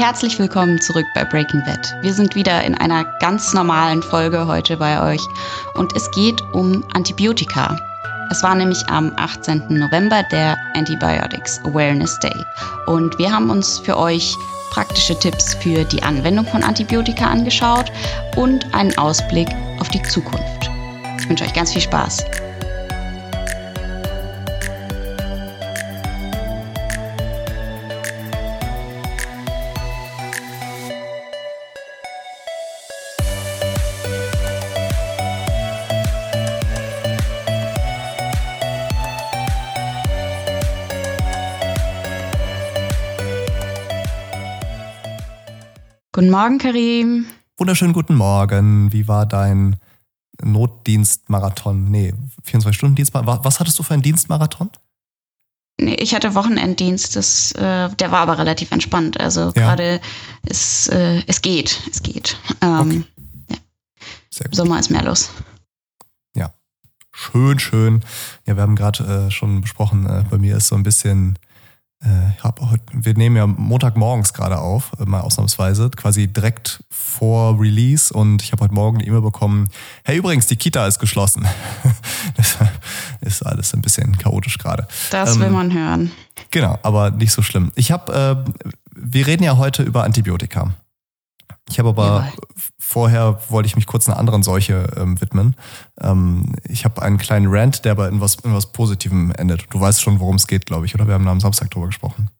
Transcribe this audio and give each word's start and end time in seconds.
Herzlich 0.00 0.38
willkommen 0.38 0.80
zurück 0.80 1.04
bei 1.14 1.26
Breaking 1.26 1.62
Bad. 1.62 1.94
Wir 2.00 2.14
sind 2.14 2.34
wieder 2.34 2.64
in 2.64 2.74
einer 2.74 3.04
ganz 3.20 3.52
normalen 3.52 4.02
Folge 4.02 4.46
heute 4.46 4.78
bei 4.78 5.12
euch 5.12 5.20
und 5.74 5.94
es 5.94 6.10
geht 6.12 6.40
um 6.54 6.82
Antibiotika. 6.94 7.76
Es 8.30 8.42
war 8.42 8.54
nämlich 8.54 8.82
am 8.88 9.12
18. 9.16 9.64
November 9.68 10.22
der 10.32 10.56
Antibiotics 10.74 11.60
Awareness 11.64 12.18
Day 12.20 12.34
und 12.86 13.18
wir 13.18 13.30
haben 13.30 13.50
uns 13.50 13.78
für 13.80 13.98
euch 13.98 14.34
praktische 14.70 15.18
Tipps 15.18 15.52
für 15.56 15.84
die 15.84 16.02
Anwendung 16.02 16.46
von 16.46 16.62
Antibiotika 16.62 17.26
angeschaut 17.26 17.92
und 18.36 18.74
einen 18.74 18.96
Ausblick 18.96 19.48
auf 19.80 19.90
die 19.90 20.02
Zukunft. 20.04 20.70
Ich 21.18 21.28
wünsche 21.28 21.44
euch 21.44 21.52
ganz 21.52 21.74
viel 21.74 21.82
Spaß. 21.82 22.24
Guten 46.20 46.32
Morgen, 46.32 46.58
Karim. 46.58 47.24
Wunderschönen 47.56 47.94
guten 47.94 48.14
Morgen. 48.14 48.92
Wie 48.92 49.08
war 49.08 49.24
dein 49.24 49.76
Notdienstmarathon? 50.42 51.90
Nee, 51.90 52.12
24-Stunden-Dienstmarathon. 52.44 53.42
Was 53.42 53.58
hattest 53.58 53.78
du 53.78 53.82
für 53.82 53.94
einen 53.94 54.02
Dienstmarathon? 54.02 54.68
Nee, 55.80 55.94
ich 55.94 56.14
hatte 56.14 56.34
Wochenenddienst, 56.34 57.16
das, 57.16 57.52
äh, 57.52 57.88
der 57.88 58.12
war 58.12 58.18
aber 58.18 58.36
relativ 58.36 58.70
entspannt. 58.70 59.18
Also 59.18 59.44
ja. 59.44 59.50
gerade 59.52 59.98
ist, 60.44 60.90
äh, 60.92 61.22
es 61.26 61.40
geht, 61.40 61.80
es 61.90 62.02
geht. 62.02 62.36
Ähm, 62.60 62.80
okay. 62.80 63.04
ja. 63.48 64.44
Sommer 64.50 64.78
ist 64.78 64.90
mehr 64.90 65.04
los. 65.04 65.30
Ja, 66.36 66.52
schön, 67.12 67.58
schön. 67.58 68.04
Ja, 68.44 68.56
wir 68.56 68.62
haben 68.62 68.76
gerade 68.76 69.04
äh, 69.04 69.30
schon 69.30 69.62
besprochen, 69.62 70.04
äh, 70.04 70.22
bei 70.28 70.36
mir 70.36 70.58
ist 70.58 70.68
so 70.68 70.74
ein 70.74 70.82
bisschen 70.82 71.38
ich 72.40 72.44
hab 72.44 72.60
heute, 72.62 72.82
wir 72.92 73.14
nehmen 73.14 73.36
ja 73.36 73.46
Montagmorgens 73.46 74.32
gerade 74.32 74.58
auf, 74.58 74.92
äh, 74.98 75.04
mal 75.04 75.20
ausnahmsweise, 75.20 75.90
quasi 75.90 76.26
direkt 76.28 76.82
vor 76.88 77.60
Release 77.60 78.12
und 78.12 78.42
ich 78.42 78.52
habe 78.52 78.64
heute 78.64 78.72
Morgen 78.72 78.98
eine 78.98 79.06
E-Mail 79.06 79.20
bekommen, 79.20 79.68
hey 80.04 80.16
übrigens, 80.16 80.46
die 80.46 80.56
Kita 80.56 80.86
ist 80.86 80.98
geschlossen. 80.98 81.46
das 82.36 82.56
ist 83.20 83.42
alles 83.44 83.74
ein 83.74 83.82
bisschen 83.82 84.16
chaotisch 84.16 84.56
gerade. 84.56 84.88
Das 85.10 85.34
ähm, 85.34 85.42
will 85.42 85.50
man 85.50 85.74
hören. 85.74 86.12
Genau, 86.50 86.78
aber 86.82 87.10
nicht 87.10 87.32
so 87.32 87.42
schlimm. 87.42 87.70
Ich 87.74 87.92
habe, 87.92 88.44
äh, 88.46 88.70
wir 88.94 89.26
reden 89.26 89.42
ja 89.42 89.58
heute 89.58 89.82
über 89.82 90.04
Antibiotika. 90.04 90.72
Ich 91.68 91.78
habe 91.78 91.90
aber 91.90 92.24
Jawohl. 92.26 92.48
Vorher 92.90 93.38
wollte 93.48 93.68
ich 93.68 93.76
mich 93.76 93.86
kurz 93.86 94.08
einer 94.08 94.18
anderen 94.18 94.42
Seuche 94.42 94.88
ähm, 94.96 95.20
widmen. 95.20 95.54
Ähm, 96.00 96.56
ich 96.64 96.84
habe 96.84 97.00
einen 97.02 97.18
kleinen 97.18 97.46
Rant, 97.48 97.84
der 97.84 97.92
aber 97.92 98.08
in 98.08 98.20
was, 98.20 98.34
in 98.36 98.52
was 98.52 98.72
Positivem 98.72 99.30
endet. 99.38 99.66
Du 99.70 99.80
weißt 99.80 100.02
schon, 100.02 100.18
worum 100.18 100.34
es 100.36 100.48
geht, 100.48 100.66
glaube 100.66 100.86
ich, 100.86 100.94
oder? 100.96 101.06
Wir 101.06 101.14
haben 101.14 101.28
am 101.28 101.38
Samstag 101.38 101.70
drüber 101.70 101.86
gesprochen. 101.86 102.30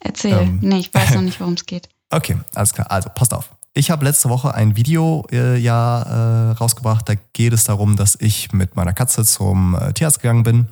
Erzähl. 0.00 0.38
Ähm, 0.38 0.58
nee, 0.62 0.78
ich 0.78 0.94
weiß 0.94 1.10
noch 1.14 1.22
nicht, 1.22 1.40
worum 1.40 1.54
es 1.54 1.66
geht. 1.66 1.88
Okay, 2.10 2.36
alles 2.54 2.72
klar. 2.72 2.90
Also, 2.90 3.10
passt 3.12 3.34
auf. 3.34 3.50
Ich 3.74 3.90
habe 3.90 4.04
letzte 4.04 4.28
Woche 4.28 4.54
ein 4.54 4.76
Video 4.76 5.26
äh, 5.32 5.56
ja 5.56 6.02
äh, 6.02 6.52
rausgebracht. 6.52 7.08
Da 7.08 7.14
geht 7.32 7.52
es 7.52 7.64
darum, 7.64 7.96
dass 7.96 8.16
ich 8.20 8.52
mit 8.52 8.76
meiner 8.76 8.92
Katze 8.92 9.24
zum 9.24 9.74
äh, 9.74 9.92
Tierarzt 9.94 10.20
gegangen 10.20 10.44
bin 10.44 10.68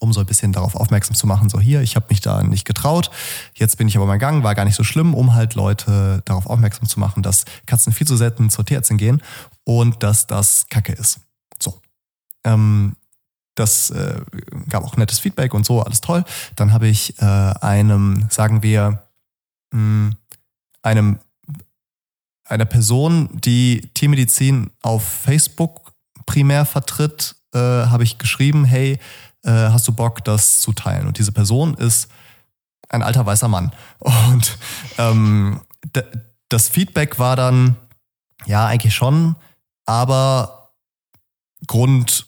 um 0.00 0.12
so 0.12 0.20
ein 0.20 0.26
bisschen 0.26 0.52
darauf 0.52 0.74
aufmerksam 0.74 1.14
zu 1.14 1.26
machen, 1.26 1.48
so 1.48 1.60
hier, 1.60 1.82
ich 1.82 1.94
habe 1.94 2.06
mich 2.08 2.20
da 2.20 2.42
nicht 2.42 2.64
getraut, 2.64 3.10
jetzt 3.54 3.78
bin 3.78 3.86
ich 3.86 3.96
aber 3.96 4.06
mal 4.06 4.14
gegangen, 4.14 4.42
war 4.42 4.54
gar 4.54 4.64
nicht 4.64 4.74
so 4.74 4.82
schlimm, 4.82 5.14
um 5.14 5.34
halt 5.34 5.54
Leute 5.54 6.22
darauf 6.24 6.46
aufmerksam 6.46 6.88
zu 6.88 6.98
machen, 6.98 7.22
dass 7.22 7.44
Katzen 7.66 7.92
viel 7.92 8.06
zu 8.06 8.16
selten 8.16 8.50
zur 8.50 8.64
Tierärztin 8.64 8.98
gehen 8.98 9.22
und 9.64 10.02
dass 10.02 10.26
das 10.26 10.66
Kacke 10.68 10.92
ist. 10.92 11.20
So. 11.58 11.80
Ähm, 12.44 12.96
das 13.54 13.90
äh, 13.90 14.20
gab 14.68 14.84
auch 14.84 14.96
nettes 14.96 15.18
Feedback 15.18 15.54
und 15.54 15.66
so, 15.66 15.82
alles 15.82 16.00
toll. 16.00 16.24
Dann 16.56 16.72
habe 16.72 16.88
ich 16.88 17.20
äh, 17.20 17.24
einem, 17.24 18.26
sagen 18.30 18.62
wir, 18.62 19.02
mh, 19.72 19.78
hm, 19.78 20.16
einem 20.82 21.18
einer 22.50 22.64
Person, 22.64 23.28
die 23.32 23.88
Tiermedizin 23.94 24.70
auf 24.82 25.04
Facebook 25.04 25.92
primär 26.26 26.64
vertritt, 26.64 27.36
äh, 27.54 27.58
habe 27.58 28.02
ich 28.02 28.18
geschrieben, 28.18 28.64
hey, 28.64 28.98
äh, 29.44 29.50
hast 29.50 29.86
du 29.88 29.92
Bock, 29.92 30.24
das 30.24 30.60
zu 30.60 30.72
teilen? 30.72 31.06
Und 31.06 31.18
diese 31.18 31.32
Person 31.32 31.74
ist 31.74 32.08
ein 32.88 33.02
alter 33.02 33.24
weißer 33.24 33.48
Mann. 33.48 33.72
Und 33.98 34.58
ähm, 34.98 35.60
das 36.48 36.68
Feedback 36.68 37.18
war 37.18 37.36
dann, 37.36 37.76
ja, 38.46 38.66
eigentlich 38.66 38.94
schon, 38.94 39.36
aber 39.86 40.72
Grund 41.66 42.26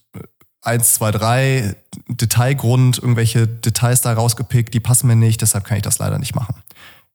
1, 0.62 0.95
2, 0.95 1.11
3, 1.11 1.77
Detailgrund, 2.09 2.99
irgendwelche 2.99 3.49
Details 3.49 4.00
da 4.00 4.12
rausgepickt, 4.12 4.73
die 4.73 4.81
passen 4.81 5.09
mir 5.09 5.17
nicht, 5.17 5.43
deshalb 5.43 5.65
kann 5.65 5.77
ich 5.77 5.83
das 5.83 5.99
leider 5.99 6.19
nicht 6.19 6.34
machen. 6.34 6.55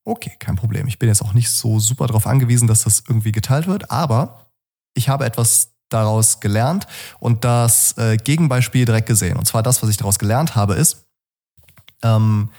Okay, 0.03 0.33
kein 0.39 0.55
Problem. 0.55 0.87
Ich 0.87 0.99
bin 0.99 1.09
jetzt 1.09 1.21
auch 1.21 1.33
nicht 1.33 1.49
so 1.49 1.79
super 1.79 2.07
darauf 2.07 2.27
angewiesen, 2.27 2.67
dass 2.67 2.83
das 2.83 3.03
irgendwie 3.07 3.31
geteilt 3.31 3.67
wird, 3.67 3.89
aber 3.91 4.47
ich 4.93 5.09
habe 5.09 5.25
etwas 5.25 5.76
daraus 5.89 6.39
gelernt 6.39 6.87
und 7.19 7.43
das 7.43 7.97
äh, 7.97 8.17
Gegenbeispiel 8.17 8.85
direkt 8.85 9.07
gesehen. 9.07 9.37
Und 9.37 9.45
zwar 9.45 9.63
das, 9.63 9.81
was 9.81 9.89
ich 9.89 9.97
daraus 9.97 10.19
gelernt 10.19 10.55
habe, 10.55 10.75
ist, 10.75 11.05
ähm, 12.03 12.49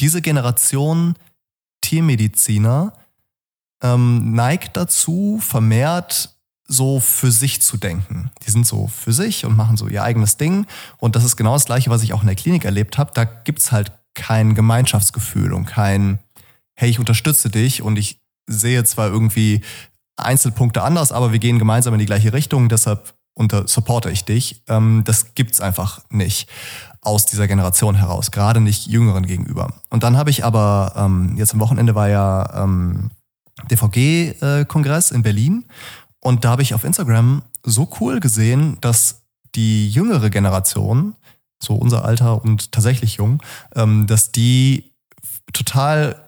diese 0.00 0.22
Generation 0.22 1.14
Tiermediziner 1.80 2.92
ähm, 3.82 4.32
neigt 4.32 4.76
dazu, 4.76 5.38
vermehrt 5.40 6.34
so 6.66 7.00
für 7.00 7.32
sich 7.32 7.62
zu 7.62 7.78
denken. 7.78 8.30
Die 8.46 8.50
sind 8.50 8.66
so 8.66 8.88
für 8.88 9.12
sich 9.12 9.46
und 9.46 9.56
machen 9.56 9.76
so 9.76 9.88
ihr 9.88 10.02
eigenes 10.02 10.36
Ding. 10.36 10.66
Und 10.98 11.16
das 11.16 11.24
ist 11.24 11.36
genau 11.36 11.54
das 11.54 11.64
Gleiche, 11.64 11.90
was 11.90 12.02
ich 12.02 12.12
auch 12.12 12.20
in 12.20 12.26
der 12.26 12.36
Klinik 12.36 12.64
erlebt 12.64 12.98
habe. 12.98 13.10
Da 13.14 13.24
gibt's 13.24 13.72
halt 13.72 13.92
kein 14.14 14.54
Gemeinschaftsgefühl 14.54 15.52
und 15.52 15.64
kein, 15.64 16.18
hey, 16.74 16.90
ich 16.90 16.98
unterstütze 16.98 17.48
dich 17.48 17.82
und 17.82 17.98
ich 17.98 18.20
sehe 18.46 18.84
zwar 18.84 19.08
irgendwie 19.08 19.62
Einzelpunkte 20.18 20.82
anders, 20.82 21.12
aber 21.12 21.32
wir 21.32 21.38
gehen 21.38 21.58
gemeinsam 21.58 21.94
in 21.94 22.00
die 22.00 22.06
gleiche 22.06 22.32
Richtung, 22.32 22.68
deshalb 22.68 23.14
unter 23.34 23.68
supporte 23.68 24.10
ich 24.10 24.24
dich. 24.24 24.62
Ähm, 24.68 25.02
das 25.04 25.34
gibt's 25.34 25.60
einfach 25.60 26.00
nicht 26.10 26.48
aus 27.00 27.26
dieser 27.26 27.46
Generation 27.46 27.94
heraus, 27.94 28.30
gerade 28.30 28.60
nicht 28.60 28.86
Jüngeren 28.86 29.26
gegenüber. 29.26 29.72
Und 29.90 30.02
dann 30.02 30.16
habe 30.16 30.30
ich 30.30 30.44
aber, 30.44 30.92
ähm, 30.96 31.36
jetzt 31.36 31.54
am 31.54 31.60
Wochenende 31.60 31.94
war 31.94 32.08
ja 32.08 32.64
ähm, 32.64 33.10
DVG-Kongress 33.70 35.12
äh, 35.12 35.14
in 35.14 35.22
Berlin 35.22 35.64
und 36.20 36.44
da 36.44 36.50
habe 36.50 36.62
ich 36.62 36.74
auf 36.74 36.84
Instagram 36.84 37.42
so 37.64 37.88
cool 38.00 38.20
gesehen, 38.20 38.78
dass 38.80 39.22
die 39.54 39.88
jüngere 39.88 40.30
Generation, 40.30 41.14
so 41.62 41.74
unser 41.74 42.04
Alter 42.04 42.42
und 42.42 42.72
tatsächlich 42.72 43.14
jung, 43.14 43.42
ähm, 43.74 44.06
dass 44.06 44.32
die 44.32 44.92
total 45.52 46.27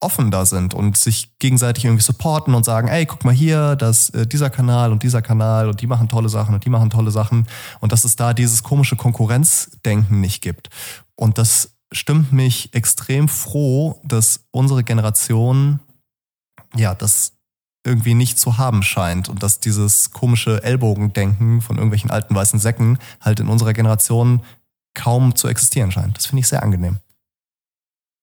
offen 0.00 0.30
da 0.30 0.46
sind 0.46 0.72
und 0.74 0.96
sich 0.96 1.38
gegenseitig 1.38 1.84
irgendwie 1.84 2.02
supporten 2.02 2.54
und 2.54 2.64
sagen, 2.64 2.88
ey, 2.88 3.04
guck 3.04 3.24
mal 3.24 3.34
hier, 3.34 3.76
dass 3.76 4.10
äh, 4.10 4.26
dieser 4.26 4.50
Kanal 4.50 4.92
und 4.92 5.02
dieser 5.02 5.22
Kanal 5.22 5.68
und 5.68 5.80
die 5.82 5.86
machen 5.86 6.08
tolle 6.08 6.30
Sachen 6.30 6.54
und 6.54 6.64
die 6.64 6.70
machen 6.70 6.90
tolle 6.90 7.10
Sachen 7.10 7.46
und 7.80 7.92
dass 7.92 8.04
es 8.04 8.16
da 8.16 8.32
dieses 8.32 8.62
komische 8.62 8.96
Konkurrenzdenken 8.96 10.20
nicht 10.20 10.40
gibt. 10.42 10.70
Und 11.16 11.36
das 11.36 11.72
stimmt 11.92 12.32
mich 12.32 12.72
extrem 12.72 13.28
froh, 13.28 14.00
dass 14.04 14.44
unsere 14.50 14.84
Generation 14.84 15.80
ja 16.74 16.94
das 16.94 17.32
irgendwie 17.84 18.14
nicht 18.14 18.38
zu 18.38 18.58
haben 18.58 18.82
scheint 18.82 19.28
und 19.28 19.42
dass 19.42 19.60
dieses 19.60 20.10
komische 20.12 20.62
Ellbogendenken 20.62 21.60
von 21.60 21.76
irgendwelchen 21.76 22.10
alten 22.10 22.34
weißen 22.34 22.58
Säcken 22.58 22.98
halt 23.20 23.40
in 23.40 23.48
unserer 23.48 23.72
Generation 23.72 24.42
kaum 24.94 25.34
zu 25.34 25.48
existieren 25.48 25.90
scheint. 25.90 26.16
Das 26.16 26.26
finde 26.26 26.40
ich 26.40 26.48
sehr 26.48 26.62
angenehm. 26.62 26.98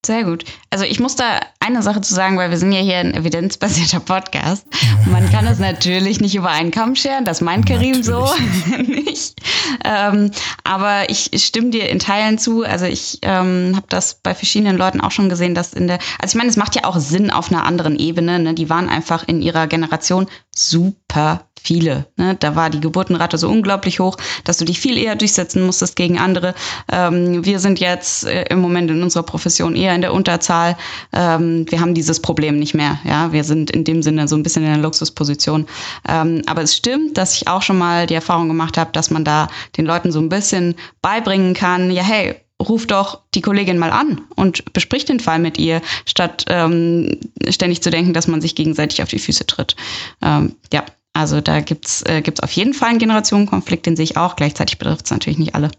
Sehr 0.05 0.23
gut. 0.23 0.45
Also 0.69 0.85
ich 0.85 0.99
muss 0.99 1.15
da 1.15 1.39
eine 1.59 1.81
Sache 1.81 2.01
zu 2.01 2.13
sagen, 2.13 2.37
weil 2.37 2.49
wir 2.49 2.57
sind 2.57 2.71
ja 2.71 2.79
hier 2.79 2.97
ein 2.97 3.13
evidenzbasierter 3.13 3.99
Podcast. 3.99 4.65
Man 5.05 5.29
kann 5.31 5.45
es 5.47 5.59
natürlich 5.59 6.21
nicht 6.21 6.35
über 6.35 6.49
einen 6.49 6.71
Kamm 6.71 6.95
scheren, 6.95 7.25
das 7.25 7.41
meint 7.41 7.65
Karim 7.65 8.03
so 8.03 8.29
nicht. 8.87 9.41
Ähm, 9.83 10.31
aber 10.63 11.09
ich 11.09 11.31
stimme 11.43 11.71
dir 11.71 11.89
in 11.89 11.99
Teilen 11.99 12.37
zu. 12.37 12.63
Also 12.63 12.85
ich 12.85 13.19
ähm, 13.23 13.73
habe 13.75 13.87
das 13.89 14.15
bei 14.15 14.33
verschiedenen 14.33 14.77
Leuten 14.77 15.01
auch 15.01 15.11
schon 15.11 15.29
gesehen, 15.29 15.55
dass 15.55 15.73
in 15.73 15.87
der, 15.87 15.99
also 16.21 16.33
ich 16.33 16.35
meine, 16.35 16.49
es 16.49 16.57
macht 16.57 16.75
ja 16.75 16.85
auch 16.85 16.97
Sinn 16.99 17.31
auf 17.31 17.51
einer 17.51 17.65
anderen 17.65 17.97
Ebene. 17.97 18.39
Ne? 18.39 18.53
Die 18.53 18.69
waren 18.69 18.89
einfach 18.89 19.27
in 19.27 19.41
ihrer 19.41 19.67
Generation 19.67 20.27
super 20.55 21.46
viele. 21.61 22.05
Ne? 22.17 22.35
Da 22.39 22.55
war 22.55 22.69
die 22.69 22.79
Geburtenrate 22.79 23.37
so 23.37 23.49
unglaublich 23.49 23.99
hoch, 23.99 24.17
dass 24.43 24.57
du 24.57 24.65
dich 24.65 24.79
viel 24.79 24.97
eher 24.97 25.15
durchsetzen 25.15 25.65
musstest 25.65 25.95
gegen 25.95 26.19
andere. 26.19 26.53
Ähm, 26.91 27.45
wir 27.45 27.59
sind 27.59 27.79
jetzt 27.79 28.25
äh, 28.25 28.45
im 28.49 28.59
Moment 28.59 28.91
in 28.91 29.03
unserer 29.03 29.23
Profession 29.23 29.75
eher 29.75 29.95
in 29.95 30.01
der 30.01 30.13
Unterzahl. 30.13 30.77
Ähm, 31.13 31.65
wir 31.69 31.79
haben 31.79 31.93
dieses 31.93 32.21
Problem 32.21 32.59
nicht 32.59 32.73
mehr. 32.73 32.99
Ja, 33.03 33.31
wir 33.31 33.43
sind 33.43 33.71
in 33.71 33.83
dem 33.83 34.01
Sinne 34.01 34.27
so 34.27 34.35
ein 34.35 34.43
bisschen 34.43 34.63
in 34.63 34.73
der 34.73 34.81
Luxusposition. 34.81 35.67
Ähm, 36.07 36.41
aber 36.45 36.61
es 36.61 36.75
stimmt, 36.75 37.17
dass 37.17 37.35
ich 37.35 37.47
auch 37.47 37.61
schon 37.61 37.77
mal 37.77 38.07
die 38.07 38.15
Erfahrung 38.15 38.47
gemacht 38.47 38.77
habe, 38.77 38.91
dass 38.93 39.09
man 39.09 39.23
da 39.23 39.47
den 39.77 39.85
Leuten 39.85 40.11
so 40.11 40.19
ein 40.19 40.29
bisschen 40.29 40.75
beibringen 41.01 41.53
kann, 41.53 41.91
ja, 41.91 42.03
hey, 42.03 42.35
ruf 42.61 42.87
doch 42.87 43.21
die 43.35 43.41
Kollegin 43.41 43.77
mal 43.77 43.91
an 43.91 44.21
und 44.35 44.73
besprich 44.73 45.05
den 45.05 45.19
Fall 45.19 45.39
mit 45.39 45.57
ihr, 45.57 45.81
statt 46.05 46.45
ähm, 46.47 47.19
ständig 47.49 47.81
zu 47.83 47.91
denken, 47.91 48.13
dass 48.13 48.27
man 48.27 48.41
sich 48.41 48.55
gegenseitig 48.55 49.01
auf 49.03 49.09
die 49.09 49.19
Füße 49.19 49.45
tritt. 49.45 49.75
Ähm, 50.21 50.55
ja, 50.73 50.83
also 51.17 51.41
da 51.41 51.61
gibt's 51.61 52.03
äh, 52.03 52.21
gibt's 52.21 52.41
auf 52.41 52.51
jeden 52.51 52.73
Fall 52.73 52.89
einen 52.89 52.99
Generationenkonflikt, 52.99 53.85
den 53.85 53.95
sehe 53.95 54.03
ich 54.03 54.17
auch. 54.17 54.35
Gleichzeitig 54.35 54.77
betrifft 54.77 55.05
es 55.05 55.11
natürlich 55.11 55.39
nicht 55.39 55.55
alle. 55.55 55.71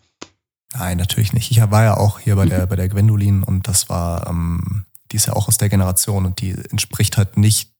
Nein, 0.74 0.98
natürlich 0.98 1.32
nicht. 1.32 1.50
Ich 1.50 1.60
war 1.70 1.84
ja 1.84 1.96
auch 1.96 2.18
hier 2.18 2.36
bei 2.36 2.46
der, 2.46 2.66
bei 2.66 2.76
der 2.76 2.88
Gwendolin 2.88 3.42
und 3.42 3.68
das 3.68 3.88
war, 3.88 4.26
ähm, 4.28 4.84
die 5.10 5.16
ist 5.16 5.26
ja 5.26 5.32
auch 5.32 5.48
aus 5.48 5.56
der 5.56 5.70
Generation 5.70 6.26
und 6.26 6.40
die 6.40 6.50
entspricht 6.50 7.16
halt 7.16 7.36
nicht 7.38 7.72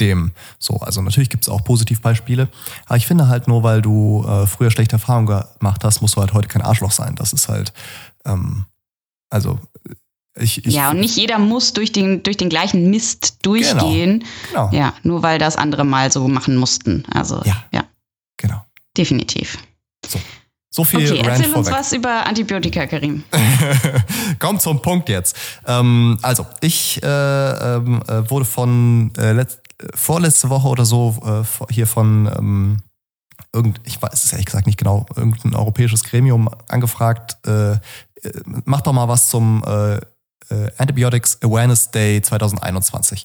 dem 0.00 0.32
so. 0.58 0.76
Also 0.76 1.00
natürlich 1.00 1.30
gibt 1.30 1.44
es 1.44 1.48
auch 1.48 1.64
Positivbeispiele, 1.64 2.48
aber 2.86 2.96
ich 2.96 3.06
finde 3.06 3.28
halt 3.28 3.48
nur, 3.48 3.62
weil 3.62 3.80
du 3.80 4.24
äh, 4.26 4.46
früher 4.46 4.70
schlechte 4.70 4.96
Erfahrungen 4.96 5.26
gemacht 5.58 5.84
hast, 5.84 6.02
musst 6.02 6.16
du 6.16 6.20
halt 6.20 6.34
heute 6.34 6.48
kein 6.48 6.62
Arschloch 6.62 6.90
sein. 6.90 7.14
Das 7.14 7.32
ist 7.32 7.48
halt, 7.48 7.72
ähm, 8.26 8.66
also 9.30 9.58
ich, 10.36 10.66
ich, 10.66 10.74
ja, 10.74 10.90
und 10.90 10.98
nicht 10.98 11.16
jeder 11.16 11.38
muss 11.38 11.74
durch 11.74 11.92
den, 11.92 12.22
durch 12.22 12.36
den 12.36 12.48
gleichen 12.48 12.90
Mist 12.90 13.38
durchgehen. 13.42 14.24
Genau, 14.48 14.68
genau. 14.68 14.82
Ja, 14.82 14.94
nur 15.02 15.22
weil 15.22 15.38
das 15.38 15.56
andere 15.56 15.84
mal 15.84 16.10
so 16.10 16.26
machen 16.26 16.56
mussten. 16.56 17.04
Also, 17.12 17.40
ja. 17.44 17.64
ja. 17.72 17.84
Genau. 18.36 18.64
Definitiv. 18.96 19.58
So. 20.06 20.20
So 20.70 20.82
viel 20.82 21.08
okay, 21.08 21.22
erzähl 21.24 21.54
uns 21.54 21.70
was 21.70 21.92
über 21.92 22.26
Antibiotika, 22.26 22.88
Karim. 22.88 23.22
Komm 24.40 24.58
zum 24.58 24.82
Punkt 24.82 25.08
jetzt. 25.08 25.36
Ähm, 25.68 26.18
also, 26.20 26.46
ich 26.60 27.00
äh, 27.00 27.06
ähm, 27.06 28.02
äh, 28.08 28.28
wurde 28.28 28.44
von 28.44 29.12
äh, 29.16 29.46
vorletzte 29.94 30.50
Woche 30.50 30.66
oder 30.66 30.84
so 30.84 31.16
äh, 31.24 31.72
hier 31.72 31.86
von 31.86 32.28
ähm, 32.36 32.78
irgend, 33.52 33.80
ich 33.84 34.02
weiß 34.02 34.24
es 34.24 34.32
ehrlich 34.32 34.46
gesagt 34.46 34.66
nicht 34.66 34.78
genau, 34.78 35.06
irgendein 35.14 35.54
europäisches 35.54 36.02
Gremium 36.02 36.50
angefragt, 36.66 37.36
äh, 37.46 37.74
äh 37.74 37.78
mach 38.64 38.80
doch 38.80 38.92
mal 38.92 39.06
was 39.06 39.28
zum 39.28 39.62
äh, 40.50 40.70
Antibiotics 40.78 41.38
Awareness 41.42 41.90
Day 41.90 42.20
2021. 42.22 43.24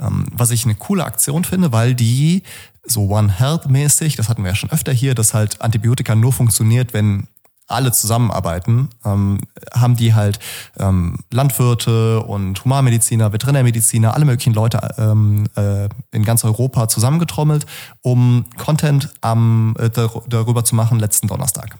Ähm, 0.00 0.26
was 0.32 0.50
ich 0.50 0.64
eine 0.64 0.74
coole 0.74 1.04
Aktion 1.04 1.44
finde, 1.44 1.72
weil 1.72 1.94
die 1.94 2.42
so 2.84 3.08
One 3.08 3.32
Health 3.32 3.68
mäßig, 3.68 4.16
das 4.16 4.28
hatten 4.28 4.42
wir 4.42 4.50
ja 4.50 4.56
schon 4.56 4.70
öfter 4.70 4.92
hier, 4.92 5.14
dass 5.14 5.34
halt 5.34 5.60
Antibiotika 5.60 6.14
nur 6.14 6.32
funktioniert, 6.32 6.94
wenn 6.94 7.28
alle 7.68 7.92
zusammenarbeiten, 7.92 8.88
ähm, 9.04 9.40
haben 9.74 9.94
die 9.94 10.14
halt 10.14 10.38
ähm, 10.78 11.18
Landwirte 11.30 12.20
und 12.20 12.64
Humanmediziner, 12.64 13.32
Veterinärmediziner, 13.32 14.14
alle 14.14 14.24
möglichen 14.24 14.54
Leute 14.54 14.80
ähm, 14.96 15.46
äh, 15.54 15.88
in 16.10 16.24
ganz 16.24 16.44
Europa 16.44 16.88
zusammengetrommelt, 16.88 17.66
um 18.00 18.46
Content 18.56 19.10
am, 19.20 19.76
äh, 19.78 19.90
darüber 19.90 20.64
zu 20.64 20.74
machen 20.74 20.98
letzten 20.98 21.28
Donnerstag. 21.28 21.76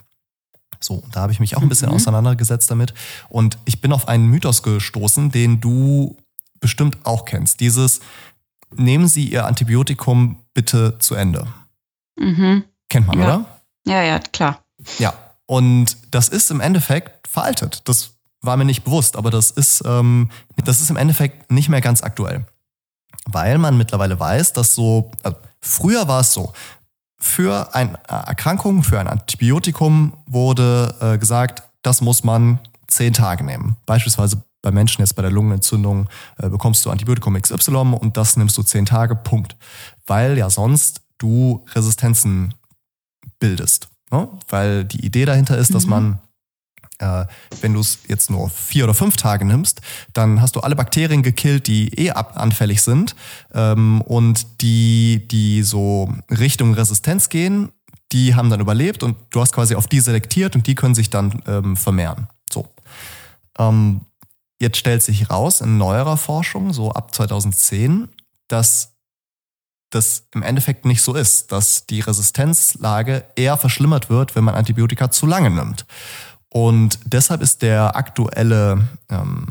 So, 0.81 1.03
da 1.13 1.21
habe 1.21 1.33
ich 1.33 1.41
mich 1.41 1.57
auch 1.57 1.63
ein 1.63 1.69
bisschen 1.69 1.89
mhm. 1.89 1.97
auseinandergesetzt 1.97 2.71
damit. 2.71 2.95
Und 3.29 3.59
ich 3.65 3.81
bin 3.81 3.93
auf 3.93 4.09
einen 4.09 4.27
Mythos 4.27 4.63
gestoßen, 4.63 5.31
den 5.31 5.61
du 5.61 6.17
bestimmt 6.61 6.99
auch 7.05 7.25
kennst. 7.25 7.61
Dieses, 7.61 8.01
nehmen 8.75 9.09
Sie 9.09 9.29
Ihr 9.29 9.47
Antibiotikum 9.47 10.37
bitte 10.55 10.99
zu 10.99 11.15
Ende. 11.15 11.47
Mhm. 12.19 12.65
Kennt 12.89 13.07
man, 13.07 13.19
ja. 13.19 13.25
oder? 13.25 13.45
Ja, 13.87 14.03
ja, 14.03 14.19
klar. 14.19 14.63
Ja, 14.99 15.15
und 15.47 15.97
das 16.11 16.29
ist 16.29 16.51
im 16.51 16.61
Endeffekt 16.61 17.27
veraltet. 17.27 17.83
Das 17.85 18.11
war 18.41 18.57
mir 18.57 18.65
nicht 18.65 18.85
bewusst, 18.85 19.17
aber 19.17 19.31
das 19.31 19.51
ist, 19.51 19.83
ähm, 19.85 20.31
das 20.57 20.81
ist 20.81 20.91
im 20.91 20.97
Endeffekt 20.97 21.51
nicht 21.51 21.69
mehr 21.69 21.81
ganz 21.81 22.03
aktuell. 22.03 22.47
Weil 23.27 23.59
man 23.59 23.77
mittlerweile 23.77 24.19
weiß, 24.19 24.53
dass 24.53 24.75
so, 24.75 25.11
also 25.23 25.37
früher 25.61 26.07
war 26.09 26.21
es 26.21 26.33
so, 26.33 26.53
für 27.19 27.75
eine 27.75 27.99
Erkrankung, 28.06 28.82
für 28.82 29.00
ein 29.00 29.09
Antibiotikum 29.09 30.12
wurde 30.26 30.94
äh, 31.00 31.19
gesagt, 31.19 31.62
das 31.82 32.00
muss 32.00 32.25
man 32.25 32.61
zehn 32.87 33.12
Tage 33.12 33.44
nehmen. 33.44 33.76
Beispielsweise 33.87 34.43
bei 34.62 34.70
Menschen 34.70 35.03
jetzt 35.03 35.15
bei 35.15 35.23
der 35.23 35.31
Lungenentzündung 35.31 36.09
äh, 36.38 36.49
bekommst 36.49 36.85
du 36.85 36.91
Antibiotikum 36.91 37.41
XY 37.41 37.76
und 37.99 38.17
das 38.17 38.37
nimmst 38.37 38.56
du 38.56 38.62
zehn 38.62 38.87
Tage, 38.87 39.15
Punkt. 39.15 39.56
Weil 40.06 40.38
ja 40.38 40.50
sonst 40.50 41.03
du 41.19 41.65
Resistenzen 41.75 42.55
bildest. 43.38 43.88
Ne? 44.11 44.29
Weil 44.49 44.85
die 44.85 45.05
Idee 45.05 45.25
dahinter 45.25 45.59
ist, 45.59 45.75
dass 45.75 45.85
mhm. 45.85 45.91
man 45.91 46.19
äh, 46.99 47.25
wenn 47.61 47.75
du 47.75 47.81
es 47.81 48.00
jetzt 48.09 48.31
nur 48.31 48.50
vier 48.50 48.85
oder 48.85 48.95
fünf 48.95 49.17
Tage 49.17 49.45
nimmst, 49.45 49.81
dann 50.12 50.41
hast 50.41 50.56
du 50.56 50.61
alle 50.61 50.77
Bakterien 50.77 51.23
gekillt, 51.23 51.67
die 51.67 51.89
eh 51.99 52.11
anfällig 52.11 52.83
sind 52.83 53.15
ähm, 53.55 54.00
und 54.03 54.61
die, 54.61 55.27
die 55.29 55.62
so 55.62 56.12
Richtung 56.31 56.75
Resistenz 56.75 57.29
gehen, 57.29 57.71
die 58.12 58.35
haben 58.35 58.50
dann 58.50 58.61
überlebt 58.61 59.03
und 59.03 59.17
du 59.31 59.41
hast 59.41 59.53
quasi 59.53 59.75
auf 59.75 59.87
die 59.87 60.00
selektiert 60.00 60.55
und 60.55 60.67
die 60.67 60.75
können 60.75 60.95
sich 60.95 61.11
dann 61.11 61.43
ähm, 61.47 61.77
vermehren. 61.77 62.29
So. 62.50 62.69
Ähm, 63.59 64.03
jetzt 64.61 64.79
stellt 64.79 65.03
sich 65.03 65.31
raus 65.31 65.61
in 65.61 65.79
neuerer 65.79 66.17
Forschung, 66.17 66.73
so 66.73 66.93
ab 66.93 67.15
2010, 67.15 68.09
dass 68.49 68.94
das 69.91 70.27
im 70.35 70.43
Endeffekt 70.43 70.85
nicht 70.85 71.03
so 71.03 71.15
ist, 71.15 71.51
dass 71.51 71.87
die 71.87 72.01
Resistenzlage 72.01 73.25
eher 73.37 73.56
verschlimmert 73.56 74.11
wird, 74.11 74.35
wenn 74.35 74.44
man 74.44 74.55
Antibiotika 74.55 75.11
zu 75.11 75.27
lange 75.27 75.51
nimmt. 75.51 75.87
Und 76.50 76.99
deshalb 77.05 77.43
ist 77.43 77.62
der 77.62 77.97
aktuelle, 77.97 78.89
ähm, 79.11 79.49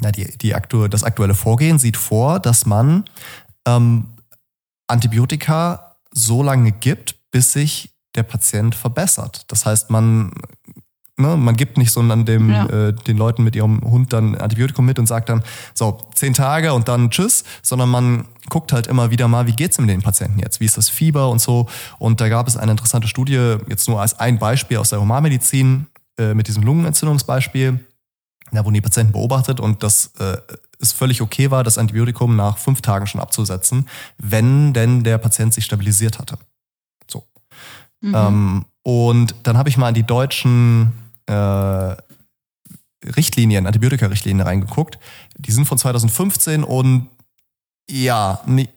na, 0.00 0.10
die, 0.10 0.36
die 0.38 0.54
aktu 0.54 0.88
das 0.88 1.04
aktuelle 1.04 1.34
Vorgehen 1.34 1.78
sieht 1.78 1.96
vor, 1.96 2.40
dass 2.40 2.66
man 2.66 3.04
ähm, 3.66 4.06
Antibiotika 4.86 5.96
so 6.12 6.42
lange 6.42 6.72
gibt, 6.72 7.16
bis 7.30 7.52
sich 7.52 7.90
der 8.14 8.22
Patient 8.22 8.74
verbessert. 8.74 9.44
Das 9.48 9.66
heißt, 9.66 9.90
man, 9.90 10.32
ne, 11.18 11.36
man 11.36 11.56
gibt 11.56 11.76
nicht 11.76 11.92
so 11.92 12.00
an 12.00 12.24
dem, 12.24 12.50
ja. 12.50 12.66
äh, 12.66 12.92
den 12.94 13.18
Leuten 13.18 13.44
mit 13.44 13.54
ihrem 13.54 13.82
Hund 13.82 14.12
dann 14.12 14.34
Antibiotikum 14.34 14.86
mit 14.86 14.98
und 14.98 15.06
sagt 15.06 15.28
dann, 15.28 15.42
so, 15.74 15.98
zehn 16.14 16.32
Tage 16.32 16.72
und 16.72 16.88
dann 16.88 17.10
tschüss, 17.10 17.44
sondern 17.62 17.90
man 17.90 18.24
guckt 18.48 18.72
halt 18.72 18.86
immer 18.86 19.10
wieder 19.10 19.28
mal, 19.28 19.46
wie 19.46 19.52
geht's 19.54 19.78
mit 19.78 19.90
den 19.90 20.00
Patienten 20.00 20.38
jetzt? 20.38 20.58
Wie 20.60 20.64
ist 20.64 20.78
das 20.78 20.88
Fieber 20.88 21.28
und 21.28 21.40
so? 21.40 21.68
Und 21.98 22.20
da 22.20 22.30
gab 22.30 22.48
es 22.48 22.56
eine 22.56 22.70
interessante 22.72 23.08
Studie, 23.08 23.56
jetzt 23.68 23.88
nur 23.88 24.00
als 24.00 24.18
ein 24.18 24.38
Beispiel 24.38 24.78
aus 24.78 24.90
der 24.90 25.00
Humanmedizin, 25.00 25.86
äh, 26.18 26.34
mit 26.34 26.48
diesem 26.48 26.62
Lungenentzündungsbeispiel. 26.62 27.84
Da 28.50 28.64
wurden 28.64 28.74
die 28.74 28.80
Patienten 28.80 29.12
beobachtet 29.12 29.60
und 29.60 29.82
das 29.82 30.12
äh, 30.18 30.38
es 30.80 30.92
völlig 30.92 31.20
okay 31.20 31.50
war, 31.50 31.64
das 31.64 31.78
Antibiotikum 31.78 32.36
nach 32.36 32.58
fünf 32.58 32.82
Tagen 32.82 33.06
schon 33.06 33.20
abzusetzen, 33.20 33.88
wenn 34.18 34.72
denn 34.72 35.02
der 35.02 35.18
Patient 35.18 35.52
sich 35.52 35.64
stabilisiert 35.64 36.18
hatte. 36.18 36.38
So. 37.10 37.24
Mhm. 38.00 38.14
Ähm, 38.14 38.64
und 38.82 39.34
dann 39.42 39.58
habe 39.58 39.68
ich 39.68 39.76
mal 39.76 39.88
in 39.88 39.94
die 39.94 40.04
deutschen 40.04 40.92
äh, 41.26 41.96
Richtlinien, 43.04 43.66
Antibiotika-Richtlinien 43.66 44.46
reingeguckt. 44.46 44.98
Die 45.36 45.52
sind 45.52 45.66
von 45.66 45.78
2015 45.78 46.64
und 46.64 47.08
ja, 47.90 48.40
nicht, 48.46 48.76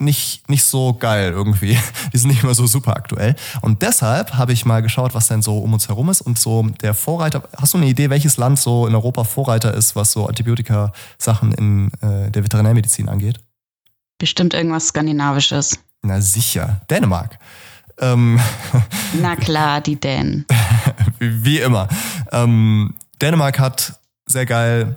nicht, 0.50 0.64
so 0.64 0.94
geil 0.94 1.32
irgendwie. 1.32 1.78
Die 2.14 2.18
sind 2.18 2.30
nicht 2.30 2.44
mehr 2.44 2.54
so 2.54 2.66
super 2.66 2.96
aktuell. 2.96 3.36
Und 3.62 3.82
deshalb 3.82 4.36
habe 4.36 4.54
ich 4.54 4.66
mal 4.66 4.82
geschaut, 4.82 5.14
was 5.14 5.28
denn 5.28 5.42
so 5.42 5.58
um 5.58 5.74
uns 5.74 5.88
herum 5.90 6.10
ist. 6.10 6.22
Und 6.22 6.40
so 6.40 6.64
der 6.82 6.94
Vorreiter, 6.94 7.44
hast 7.58 7.74
du 7.74 7.78
eine 7.78 7.88
Idee, 7.88 8.10
welches 8.10 8.38
Land 8.38 8.60
so 8.60 8.88
in 8.88 8.96
Europa 8.96 9.24
Vorreiter 9.24 9.74
ist, 9.74 9.96
was 9.96 10.14
so 10.14 10.28
Antibiotika-Sachen 10.28 11.54
in 11.54 11.92
äh, 12.02 12.32
der 12.32 12.44
Veterinärmedizin 12.44 13.10
angeht? 13.10 13.40
Bestimmt 14.18 14.54
irgendwas 14.54 14.88
Skandinavisches. 14.88 15.78
Na 16.04 16.22
sicher, 16.22 16.82
Dänemark. 16.90 17.38
Ähm, 18.00 18.40
Na 19.22 19.36
klar, 19.36 19.82
die 19.82 20.00
Dänen. 20.00 20.46
Wie 21.20 21.60
immer. 21.60 21.88
Ähm, 22.32 22.96
Dänemark 23.22 23.60
hat 23.60 24.00
sehr 24.26 24.46
geil 24.46 24.96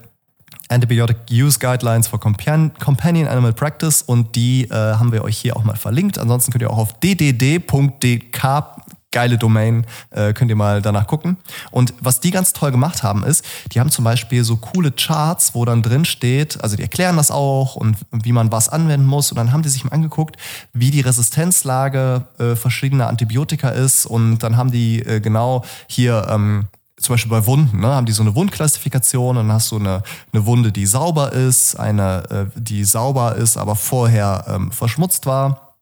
Antibiotic 0.68 1.16
Use 1.30 1.58
Guidelines 1.58 2.08
for 2.08 2.18
Companion 2.18 3.28
Animal 3.28 3.52
Practice 3.52 4.02
und 4.02 4.34
die 4.34 4.64
äh, 4.64 4.74
haben 4.74 5.12
wir 5.12 5.24
euch 5.24 5.38
hier 5.38 5.56
auch 5.56 5.64
mal 5.64 5.76
verlinkt. 5.76 6.18
Ansonsten 6.18 6.52
könnt 6.52 6.62
ihr 6.62 6.70
auch 6.70 6.78
auf 6.78 6.98
ddd.dk 7.00 8.74
geile 9.14 9.38
Domain, 9.38 9.86
äh, 10.10 10.32
könnt 10.32 10.50
ihr 10.50 10.56
mal 10.56 10.82
danach 10.82 11.06
gucken. 11.06 11.38
Und 11.70 11.94
was 12.00 12.20
die 12.20 12.32
ganz 12.32 12.52
toll 12.52 12.72
gemacht 12.72 13.04
haben, 13.04 13.24
ist, 13.24 13.44
die 13.72 13.80
haben 13.80 13.90
zum 13.90 14.04
Beispiel 14.04 14.42
so 14.42 14.56
coole 14.56 14.90
Charts, 14.90 15.54
wo 15.54 15.64
dann 15.64 15.82
drin 15.82 16.04
steht, 16.04 16.60
also 16.62 16.76
die 16.76 16.82
erklären 16.82 17.16
das 17.16 17.30
auch 17.30 17.76
und 17.76 17.96
wie 18.10 18.32
man 18.32 18.50
was 18.50 18.68
anwenden 18.68 19.06
muss. 19.06 19.30
Und 19.30 19.36
dann 19.36 19.52
haben 19.52 19.62
die 19.62 19.68
sich 19.68 19.84
mal 19.84 19.92
angeguckt, 19.92 20.36
wie 20.72 20.90
die 20.90 21.00
Resistenzlage 21.00 22.26
äh, 22.38 22.56
verschiedener 22.56 23.06
Antibiotika 23.06 23.68
ist. 23.68 24.04
Und 24.04 24.40
dann 24.40 24.56
haben 24.56 24.72
die 24.72 25.00
äh, 25.00 25.20
genau 25.20 25.64
hier 25.86 26.26
ähm, 26.28 26.66
zum 27.04 27.14
Beispiel 27.14 27.30
bei 27.30 27.46
Wunden, 27.46 27.80
ne, 27.80 27.88
haben 27.88 28.06
die 28.06 28.12
so 28.12 28.22
eine 28.22 28.34
Wundklassifikation 28.34 29.36
und 29.36 29.48
dann 29.48 29.54
hast 29.54 29.70
du 29.70 29.76
eine, 29.76 30.02
eine 30.32 30.46
Wunde, 30.46 30.72
die 30.72 30.86
sauber 30.86 31.32
ist, 31.32 31.76
eine, 31.76 32.50
äh, 32.54 32.60
die 32.60 32.84
sauber 32.84 33.36
ist, 33.36 33.56
aber 33.56 33.76
vorher 33.76 34.44
ähm, 34.48 34.72
verschmutzt 34.72 35.26
war. 35.26 35.74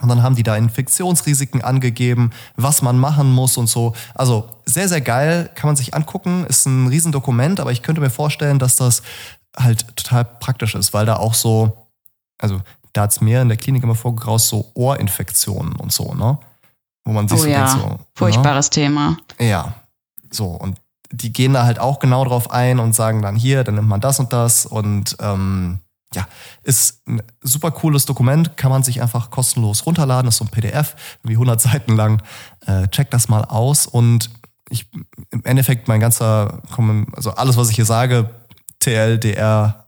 Und 0.00 0.08
dann 0.08 0.22
haben 0.22 0.34
die 0.34 0.42
da 0.42 0.56
Infektionsrisiken 0.56 1.62
angegeben, 1.62 2.30
was 2.56 2.80
man 2.80 2.98
machen 2.98 3.30
muss 3.30 3.58
und 3.58 3.66
so. 3.66 3.94
Also 4.14 4.48
sehr, 4.64 4.88
sehr 4.88 5.02
geil, 5.02 5.50
kann 5.54 5.68
man 5.68 5.76
sich 5.76 5.94
angucken, 5.94 6.46
ist 6.46 6.64
ein 6.64 6.86
Riesendokument, 6.86 7.60
aber 7.60 7.72
ich 7.72 7.82
könnte 7.82 8.00
mir 8.00 8.08
vorstellen, 8.08 8.58
dass 8.58 8.76
das 8.76 9.02
halt 9.56 9.94
total 9.96 10.24
praktisch 10.24 10.74
ist, 10.74 10.94
weil 10.94 11.04
da 11.04 11.16
auch 11.16 11.34
so, 11.34 11.88
also 12.38 12.62
da 12.94 13.02
hat's 13.02 13.20
mir 13.20 13.42
in 13.42 13.48
der 13.48 13.58
Klinik 13.58 13.82
immer 13.82 13.94
vorgeraus, 13.94 14.48
so 14.48 14.70
Ohrinfektionen 14.74 15.76
und 15.76 15.92
so, 15.92 16.14
ne? 16.14 16.38
Wo 17.04 17.12
man 17.12 17.28
sich 17.28 17.38
oh 17.38 17.42
so 17.42 17.48
ja, 17.48 17.66
denkt, 17.66 17.82
so, 17.82 17.88
ne? 17.88 17.98
furchtbares 18.14 18.66
ne? 18.66 18.70
Thema. 18.70 19.16
Ja, 19.38 19.74
so, 20.30 20.46
und 20.46 20.78
die 21.12 21.32
gehen 21.32 21.52
da 21.54 21.64
halt 21.64 21.78
auch 21.78 21.98
genau 21.98 22.24
drauf 22.24 22.50
ein 22.50 22.78
und 22.78 22.94
sagen 22.94 23.22
dann 23.22 23.36
hier, 23.36 23.64
dann 23.64 23.74
nimmt 23.74 23.88
man 23.88 24.00
das 24.00 24.20
und 24.20 24.32
das 24.32 24.66
und 24.66 25.16
ähm, 25.20 25.80
ja, 26.14 26.26
ist 26.62 27.06
ein 27.06 27.22
super 27.40 27.70
cooles 27.70 28.04
Dokument, 28.04 28.56
kann 28.56 28.70
man 28.70 28.82
sich 28.82 29.00
einfach 29.00 29.30
kostenlos 29.30 29.86
runterladen, 29.86 30.28
ist 30.28 30.38
so 30.38 30.44
ein 30.44 30.50
PDF, 30.50 30.96
wie 31.22 31.34
100 31.34 31.60
Seiten 31.60 31.94
lang. 31.94 32.22
Äh, 32.66 32.88
check 32.88 33.10
das 33.10 33.28
mal 33.28 33.44
aus 33.44 33.86
und 33.86 34.30
ich, 34.70 34.86
im 35.30 35.44
Endeffekt 35.44 35.88
mein 35.88 36.00
ganzer, 36.00 36.62
also 37.12 37.32
alles, 37.32 37.56
was 37.56 37.70
ich 37.70 37.76
hier 37.76 37.84
sage, 37.84 38.30
TL, 38.78 39.18
DR, 39.18 39.86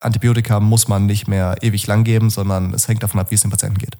Antibiotika 0.00 0.60
muss 0.60 0.88
man 0.88 1.06
nicht 1.06 1.28
mehr 1.28 1.56
ewig 1.60 1.86
lang 1.86 2.04
geben, 2.04 2.30
sondern 2.30 2.72
es 2.72 2.88
hängt 2.88 3.02
davon 3.02 3.20
ab, 3.20 3.30
wie 3.30 3.34
es 3.34 3.42
dem 3.42 3.50
Patienten 3.50 3.78
geht. 3.78 3.98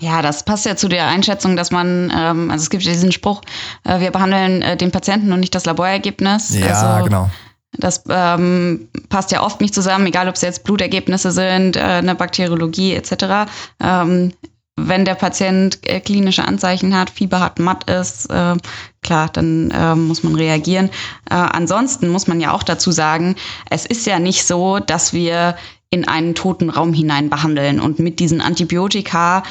Ja, 0.00 0.22
das 0.22 0.44
passt 0.44 0.64
ja 0.66 0.76
zu 0.76 0.88
der 0.88 1.06
Einschätzung, 1.06 1.56
dass 1.56 1.70
man, 1.70 2.12
ähm, 2.16 2.50
also 2.50 2.62
es 2.62 2.70
gibt 2.70 2.84
ja 2.84 2.92
diesen 2.92 3.12
Spruch, 3.12 3.42
äh, 3.84 4.00
wir 4.00 4.10
behandeln 4.10 4.62
äh, 4.62 4.76
den 4.76 4.90
Patienten 4.90 5.32
und 5.32 5.40
nicht 5.40 5.54
das 5.54 5.64
Laborergebnis. 5.64 6.56
Ja, 6.58 6.68
also, 6.68 7.04
genau. 7.04 7.30
Das 7.72 8.04
ähm, 8.08 8.88
passt 9.08 9.30
ja 9.30 9.42
oft 9.42 9.60
nicht 9.60 9.74
zusammen, 9.74 10.06
egal 10.06 10.28
ob 10.28 10.36
es 10.36 10.40
jetzt 10.40 10.64
Blutergebnisse 10.64 11.32
sind, 11.32 11.76
äh, 11.76 11.80
eine 11.80 12.14
Bakteriologie 12.14 12.94
etc. 12.94 13.50
Ähm, 13.80 14.32
wenn 14.80 15.04
der 15.04 15.16
Patient 15.16 15.78
äh, 15.82 16.00
klinische 16.00 16.44
Anzeichen 16.44 16.96
hat, 16.96 17.10
Fieber 17.10 17.40
hat, 17.40 17.58
matt 17.58 17.90
ist, 17.90 18.30
äh, 18.30 18.56
klar, 19.02 19.28
dann 19.32 19.70
äh, 19.70 19.94
muss 19.94 20.22
man 20.22 20.36
reagieren. 20.36 20.88
Äh, 21.28 21.34
ansonsten 21.34 22.08
muss 22.08 22.26
man 22.26 22.40
ja 22.40 22.52
auch 22.52 22.62
dazu 22.62 22.92
sagen, 22.92 23.34
es 23.70 23.84
ist 23.86 24.06
ja 24.06 24.18
nicht 24.18 24.46
so, 24.46 24.78
dass 24.78 25.12
wir 25.12 25.56
in 25.90 26.06
einen 26.06 26.34
toten 26.34 26.70
Raum 26.70 26.92
hinein 26.92 27.30
behandeln 27.30 27.80
und 27.80 27.98
mit 27.98 28.20
diesen 28.20 28.40
Antibiotika 28.40 29.42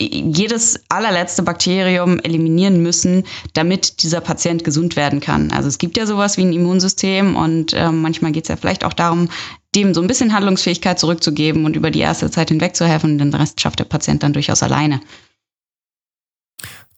jedes 0.00 0.80
allerletzte 0.88 1.42
Bakterium 1.42 2.20
eliminieren 2.20 2.82
müssen, 2.82 3.24
damit 3.54 4.02
dieser 4.02 4.20
Patient 4.20 4.62
gesund 4.62 4.94
werden 4.94 5.20
kann. 5.20 5.50
Also 5.50 5.68
es 5.68 5.78
gibt 5.78 5.96
ja 5.96 6.06
sowas 6.06 6.36
wie 6.36 6.42
ein 6.42 6.52
Immunsystem 6.52 7.34
und 7.34 7.72
äh, 7.72 7.90
manchmal 7.90 8.32
geht 8.32 8.44
es 8.44 8.48
ja 8.48 8.56
vielleicht 8.56 8.84
auch 8.84 8.92
darum, 8.92 9.28
dem 9.74 9.94
so 9.94 10.00
ein 10.00 10.06
bisschen 10.06 10.32
Handlungsfähigkeit 10.32 10.98
zurückzugeben 10.98 11.64
und 11.64 11.76
über 11.76 11.90
die 11.90 11.98
erste 11.98 12.30
Zeit 12.30 12.48
hinweg 12.48 12.76
zu 12.76 12.86
helfen 12.86 13.12
und 13.12 13.18
den 13.18 13.34
Rest 13.34 13.60
schafft 13.60 13.80
der 13.80 13.84
Patient 13.84 14.22
dann 14.22 14.32
durchaus 14.32 14.62
alleine. 14.62 15.00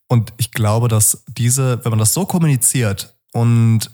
Und 0.07 0.33
ich 0.37 0.51
glaube, 0.51 0.89
dass 0.89 1.25
diese, 1.27 1.83
wenn 1.85 1.91
man 1.91 1.99
das 1.99 2.13
so 2.13 2.27
kommuniziert 2.27 3.15
und 3.33 3.91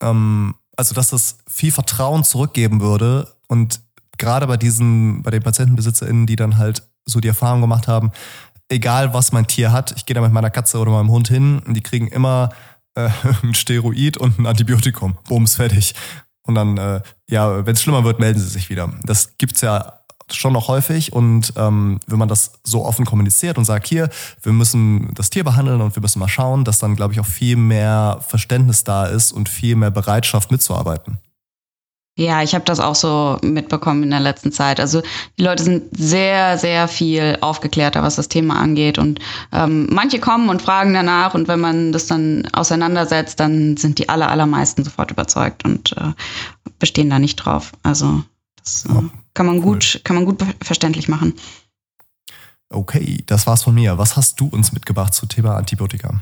ähm, 0.00 0.54
also 0.76 0.94
dass 0.94 1.10
das 1.10 1.38
viel 1.48 1.72
Vertrauen 1.72 2.24
zurückgeben 2.24 2.80
würde 2.80 3.34
und 3.48 3.80
gerade 4.16 4.46
bei 4.46 4.56
diesen, 4.56 5.22
bei 5.22 5.30
den 5.30 5.42
PatientenbesitzerInnen, 5.42 6.26
die 6.26 6.36
dann 6.36 6.56
halt 6.56 6.88
so 7.08 7.20
die 7.20 7.28
Erfahrung 7.28 7.60
gemacht 7.60 7.88
haben, 7.88 8.12
egal 8.68 9.14
was 9.14 9.32
mein 9.32 9.46
Tier 9.46 9.72
hat, 9.72 9.92
ich 9.96 10.06
gehe 10.06 10.14
da 10.14 10.20
mit 10.20 10.32
meiner 10.32 10.50
Katze 10.50 10.78
oder 10.78 10.90
meinem 10.90 11.10
Hund 11.10 11.28
hin 11.28 11.60
und 11.66 11.74
die 11.74 11.80
kriegen 11.80 12.08
immer 12.08 12.50
äh, 12.94 13.08
ein 13.42 13.54
Steroid 13.54 14.16
und 14.16 14.38
ein 14.38 14.46
Antibiotikum. 14.46 15.16
Bums, 15.28 15.56
fertig. 15.56 15.94
Und 16.42 16.54
dann, 16.54 16.78
äh, 16.78 17.00
ja, 17.28 17.66
wenn 17.66 17.74
es 17.74 17.82
schlimmer 17.82 18.04
wird, 18.04 18.20
melden 18.20 18.38
sie 18.38 18.48
sich 18.48 18.70
wieder. 18.70 18.90
Das 19.04 19.36
gibt's 19.36 19.60
ja 19.60 19.98
schon 20.30 20.52
noch 20.52 20.68
häufig 20.68 21.12
und 21.14 21.54
ähm, 21.56 22.00
wenn 22.06 22.18
man 22.18 22.28
das 22.28 22.52
so 22.62 22.84
offen 22.84 23.06
kommuniziert 23.06 23.56
und 23.56 23.64
sagt, 23.64 23.86
hier, 23.86 24.10
wir 24.42 24.52
müssen 24.52 25.14
das 25.14 25.30
Tier 25.30 25.42
behandeln 25.42 25.80
und 25.80 25.96
wir 25.96 26.02
müssen 26.02 26.18
mal 26.18 26.28
schauen, 26.28 26.64
dass 26.64 26.78
dann, 26.78 26.96
glaube 26.96 27.14
ich, 27.14 27.20
auch 27.20 27.26
viel 27.26 27.56
mehr 27.56 28.18
Verständnis 28.26 28.84
da 28.84 29.06
ist 29.06 29.32
und 29.32 29.48
viel 29.48 29.74
mehr 29.74 29.90
Bereitschaft 29.90 30.50
mitzuarbeiten. 30.50 31.18
Ja, 32.18 32.42
ich 32.42 32.52
habe 32.56 32.64
das 32.64 32.80
auch 32.80 32.96
so 32.96 33.38
mitbekommen 33.42 34.02
in 34.02 34.10
der 34.10 34.18
letzten 34.18 34.50
Zeit. 34.50 34.80
Also 34.80 35.02
die 35.38 35.44
Leute 35.44 35.62
sind 35.62 35.84
sehr, 35.96 36.58
sehr 36.58 36.88
viel 36.88 37.38
aufgeklärter, 37.40 38.02
was 38.02 38.16
das 38.16 38.26
Thema 38.26 38.58
angeht. 38.58 38.98
Und 38.98 39.20
ähm, 39.52 39.86
manche 39.92 40.18
kommen 40.18 40.48
und 40.48 40.60
fragen 40.60 40.94
danach 40.94 41.34
und 41.34 41.46
wenn 41.46 41.60
man 41.60 41.92
das 41.92 42.08
dann 42.08 42.48
auseinandersetzt, 42.52 43.38
dann 43.38 43.76
sind 43.76 44.00
die 44.00 44.08
aller, 44.08 44.28
allermeisten 44.28 44.82
sofort 44.82 45.12
überzeugt 45.12 45.64
und 45.64 45.96
äh, 45.96 46.12
bestehen 46.80 47.08
da 47.08 47.20
nicht 47.20 47.36
drauf. 47.36 47.70
Also 47.84 48.24
das 48.56 48.84
äh, 48.86 49.02
kann 49.34 49.46
man 49.46 49.62
gut, 49.62 49.92
cool. 49.94 50.00
kann 50.02 50.16
man 50.16 50.24
gut 50.24 50.44
verständlich 50.60 51.06
machen. 51.06 51.34
Okay, 52.68 53.22
das 53.26 53.46
war's 53.46 53.62
von 53.62 53.76
mir. 53.76 53.96
Was 53.96 54.16
hast 54.16 54.40
du 54.40 54.48
uns 54.48 54.72
mitgebracht 54.72 55.14
zum 55.14 55.28
Thema 55.28 55.54
Antibiotika? 55.54 56.20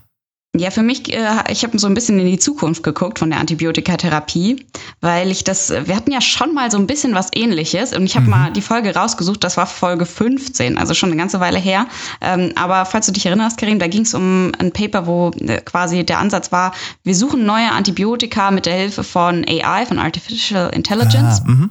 Ja, 0.58 0.70
für 0.70 0.82
mich, 0.82 1.12
äh, 1.12 1.44
ich 1.50 1.64
habe 1.64 1.78
so 1.78 1.86
ein 1.86 1.94
bisschen 1.94 2.18
in 2.18 2.26
die 2.26 2.38
Zukunft 2.38 2.82
geguckt 2.82 3.18
von 3.18 3.30
der 3.30 3.40
Antibiotikatherapie, 3.40 4.64
weil 5.00 5.30
ich 5.30 5.44
das, 5.44 5.70
wir 5.70 5.94
hatten 5.94 6.12
ja 6.12 6.20
schon 6.20 6.54
mal 6.54 6.70
so 6.70 6.78
ein 6.78 6.86
bisschen 6.86 7.14
was 7.14 7.30
ähnliches 7.34 7.92
und 7.92 8.04
ich 8.04 8.16
habe 8.16 8.24
mhm. 8.24 8.30
mal 8.30 8.52
die 8.52 8.62
Folge 8.62 8.94
rausgesucht, 8.94 9.42
das 9.44 9.56
war 9.56 9.66
Folge 9.66 10.06
15, 10.06 10.78
also 10.78 10.94
schon 10.94 11.10
eine 11.10 11.18
ganze 11.18 11.40
Weile 11.40 11.58
her. 11.58 11.86
Ähm, 12.20 12.52
aber 12.56 12.84
falls 12.86 13.06
du 13.06 13.12
dich 13.12 13.26
erinnerst, 13.26 13.58
Karim, 13.58 13.78
da 13.78 13.86
ging 13.86 14.02
es 14.02 14.14
um 14.14 14.52
ein 14.58 14.72
Paper, 14.72 15.06
wo 15.06 15.30
äh, 15.40 15.60
quasi 15.60 16.04
der 16.04 16.18
Ansatz 16.18 16.52
war, 16.52 16.72
wir 17.02 17.14
suchen 17.14 17.44
neue 17.44 17.70
Antibiotika 17.72 18.50
mit 18.50 18.66
der 18.66 18.74
Hilfe 18.74 19.04
von 19.04 19.44
AI, 19.48 19.86
von 19.86 19.98
Artificial 19.98 20.70
Intelligence. 20.74 21.42
Ah, 21.44 21.50
mhm. 21.50 21.70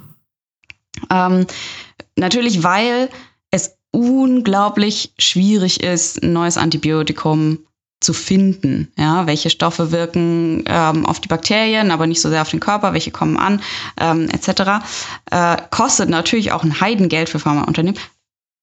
ähm, 1.10 1.46
natürlich, 2.16 2.62
weil 2.62 3.08
es 3.50 3.76
unglaublich 3.90 5.14
schwierig 5.18 5.82
ist, 5.82 6.22
ein 6.22 6.32
neues 6.32 6.58
Antibiotikum 6.58 7.58
zu 8.00 8.12
finden. 8.12 8.92
Ja, 8.96 9.26
welche 9.26 9.50
Stoffe 9.50 9.90
wirken 9.90 10.64
ähm, 10.66 11.06
auf 11.06 11.20
die 11.20 11.28
Bakterien, 11.28 11.90
aber 11.90 12.06
nicht 12.06 12.20
so 12.20 12.28
sehr 12.28 12.42
auf 12.42 12.50
den 12.50 12.60
Körper, 12.60 12.92
welche 12.92 13.10
kommen 13.10 13.36
an, 13.36 13.62
ähm, 13.98 14.28
etc. 14.28 14.84
Äh, 15.30 15.56
kostet 15.70 16.10
natürlich 16.10 16.52
auch 16.52 16.62
ein 16.62 16.80
Heidengeld 16.80 17.28
für 17.28 17.38
Pharmaunternehmen. 17.38 18.00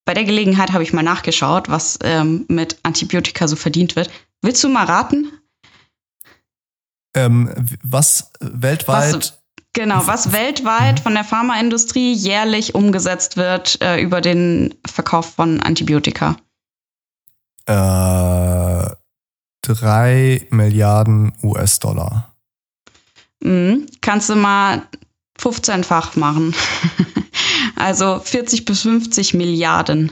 Bei 0.06 0.14
der 0.14 0.26
Gelegenheit 0.26 0.74
habe 0.74 0.84
ich 0.84 0.94
mal 0.94 1.04
nachgeschaut, 1.04 1.70
was 1.70 1.98
ähm, 2.04 2.46
mit 2.48 2.78
Antibiotika 2.84 3.48
so 3.48 3.56
verdient 3.56 3.96
wird. 3.96 4.12
Willst 4.42 4.64
du 4.64 4.70
mal 4.70 4.86
raten? 4.86 5.32
Ähm, 7.16 7.54
was 7.84 8.32
weltweit. 8.40 9.16
Was, 9.16 9.44
genau, 9.72 10.02
was 10.06 10.32
weltweit 10.32 11.00
von 11.00 11.14
der 11.14 11.24
Pharmaindustrie 11.24 12.14
jährlich 12.14 12.76
umgesetzt 12.76 13.38
wird 13.38 13.82
äh, 13.82 14.00
über 14.00 14.22
den 14.22 14.76
Verkauf 14.86 15.34
von 15.36 15.62
Antibiotika. 15.62 16.36
Äh 17.66 19.03
3 19.64 20.48
Milliarden 20.52 21.34
US-Dollar. 21.42 22.34
Mhm. 23.42 23.88
Kannst 24.02 24.30
du 24.30 24.36
mal 24.36 24.84
15-fach 25.40 26.16
machen. 26.16 26.54
also 27.76 28.20
40 28.20 28.66
bis 28.66 28.82
50 28.82 29.34
Milliarden 29.34 30.12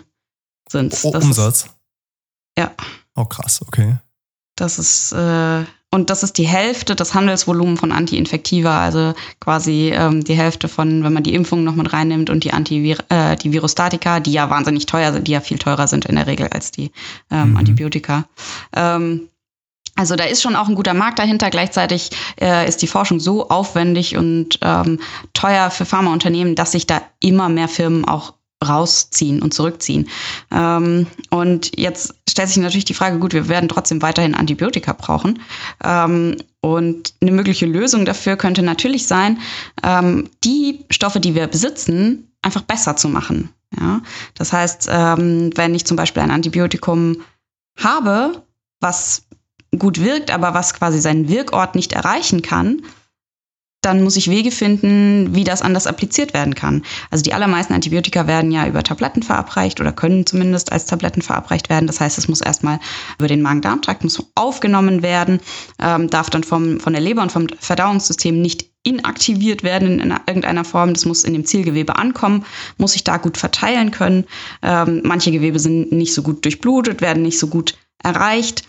sind 0.70 0.93
es. 0.93 1.03
Umsatz? 1.03 1.63
Ist, 1.63 1.75
ja. 2.58 2.72
Oh, 3.15 3.25
krass, 3.25 3.62
okay. 3.62 3.98
Das 4.55 4.79
ist, 4.79 5.12
äh, 5.13 5.63
und 5.91 6.10
das 6.10 6.24
ist 6.24 6.38
die 6.38 6.48
Hälfte 6.48 6.96
des 6.96 7.13
Handelsvolumens 7.13 7.79
von 7.79 7.91
Antiinfektiva, 7.91 8.81
also 8.81 9.13
quasi 9.39 9.91
ähm, 9.93 10.24
die 10.24 10.36
Hälfte 10.36 10.67
von, 10.67 11.03
wenn 11.03 11.13
man 11.13 11.24
die 11.24 11.34
Impfung 11.34 11.63
noch 11.63 11.75
mit 11.75 11.91
reinnimmt 11.91 12.29
und 12.29 12.43
die 12.43 12.53
Antivir 12.53 12.98
äh, 13.10 13.36
die 13.36 13.51
Virostatika, 13.51 14.20
die 14.20 14.31
ja 14.31 14.50
wahnsinnig 14.50 14.86
teuer 14.86 15.12
sind, 15.12 15.27
die 15.27 15.34
ja 15.34 15.41
viel 15.41 15.58
teurer 15.58 15.88
sind 15.88 16.05
in 16.05 16.15
der 16.15 16.27
Regel 16.27 16.48
als 16.48 16.72
die 16.72 16.91
ähm, 17.29 17.51
mhm. 17.51 17.58
Antibiotika. 17.58 18.25
Ähm, 18.74 19.27
also 19.96 20.16
da 20.16 20.24
ist 20.24 20.42
schon 20.42 20.56
auch 20.56 20.68
ein 20.68 20.76
guter 20.76 20.94
Markt 20.94 21.20
dahinter. 21.20 21.50
Gleichzeitig 21.50 22.12
äh, 22.40 22.68
ist 22.68 22.82
die 22.82 22.88
Forschung 22.88 23.20
so 23.20 23.50
aufwendig 23.50 24.18
und 24.18 24.60
ähm, 24.62 25.00
teuer 25.34 25.70
für 25.70 25.86
Pharmaunternehmen, 25.86 26.56
dass 26.56 26.72
sich 26.72 26.88
da 26.88 27.02
immer 27.20 27.50
mehr 27.50 27.68
Firmen 27.68 28.06
auch 28.06 28.34
rausziehen 28.64 29.42
und 29.42 29.54
zurückziehen. 29.54 30.08
Ähm, 30.52 31.08
und 31.30 31.78
jetzt 31.78 32.14
stellt 32.30 32.50
sich 32.50 32.58
natürlich 32.58 32.86
die 32.86 32.94
Frage, 32.94 33.20
gut, 33.20 33.34
wir 33.34 33.48
werden 33.48 33.70
trotzdem 33.70 34.02
weiterhin 34.02 34.36
Antibiotika 34.36 34.94
brauchen. 34.94 35.42
Ähm, 35.84 36.38
und 36.62 37.14
eine 37.22 37.32
mögliche 37.32 37.66
Lösung 37.66 38.06
dafür 38.06 38.38
könnte 38.38 38.62
natürlich 38.62 39.08
sein, 39.08 39.40
ähm, 39.84 40.30
die 40.44 40.86
Stoffe, 40.90 41.20
die 41.20 41.36
wir 41.36 41.48
besitzen, 41.48 42.32
einfach 42.42 42.62
besser 42.62 42.96
zu 42.96 43.10
machen. 43.10 43.50
Ja? 43.80 44.02
Das 44.36 44.54
heißt, 44.54 44.88
ähm, 44.92 45.50
wenn 45.56 45.74
ich 45.74 45.86
zum 45.86 45.98
Beispiel 45.98 46.22
ein 46.22 46.32
Antibiotikum 46.32 47.18
habe, 47.78 48.44
was 48.80 49.24
gut 49.78 50.01
wirkt, 50.04 50.32
aber 50.32 50.54
was 50.54 50.74
quasi 50.74 51.00
seinen 51.00 51.30
Wirkort 51.30 51.75
nicht 51.75 51.94
erreichen 51.94 52.42
kann, 52.42 52.82
dann 53.82 54.04
muss 54.04 54.16
ich 54.16 54.30
Wege 54.30 54.51
finden, 54.51 55.34
wie 55.34 55.44
das 55.44 55.63
anders 55.63 55.88
appliziert 55.88 56.36
werden 56.36 56.54
kann. 56.54 56.84
Also 57.10 57.24
die 57.24 57.34
allermeisten 57.34 57.74
Antibiotika 57.74 58.28
werden 58.28 58.51
ja 58.51 58.68
über 58.68 58.84
Tabletten 58.84 59.24
verabreicht 59.24 59.82
oder 59.82 59.92
können 59.92 60.28
zumindest 60.28 60.72
als 60.72 60.86
Tabletten 60.86 61.24
verabreicht 61.24 61.70
werden. 61.70 61.88
Das 61.88 62.00
heißt, 62.00 62.20
es 62.20 62.28
muss 62.28 62.42
erstmal 62.42 62.80
über 63.18 63.28
den 63.28 63.42
Magen-Darm-Trakt 63.42 64.06
aufgenommen 64.36 65.01
werden, 65.01 65.40
ähm, 65.80 66.10
darf 66.12 66.30
dann 66.30 66.44
vom, 66.44 66.80
von 66.80 66.94
der 66.94 67.01
Leber 67.01 67.24
und 67.24 67.32
vom 67.32 67.48
Verdauungssystem 67.60 68.40
nicht 68.40 68.70
inaktiviert 68.84 69.63
werden 69.63 70.00
in 70.00 70.13
irgendeiner 70.28 70.63
Form. 70.63 70.94
Das 70.94 71.06
muss 71.06 71.24
in 71.24 71.34
dem 71.34 71.46
Zielgewebe 71.46 71.96
ankommen, 71.96 72.46
muss 72.78 72.94
sich 72.94 73.04
da 73.04 73.18
gut 73.18 73.38
verteilen 73.38 73.90
können. 73.90 74.25
Ähm, 74.62 75.01
manche 75.04 75.32
Gewebe 75.32 75.60
sind 75.60 75.92
nicht 75.92 76.13
so 76.13 76.22
gut 76.22 76.46
durchblutet, 76.46 77.01
werden 77.01 77.24
nicht 77.24 77.40
so 77.40 77.48
gut 77.48 77.78
erreicht. 78.04 78.63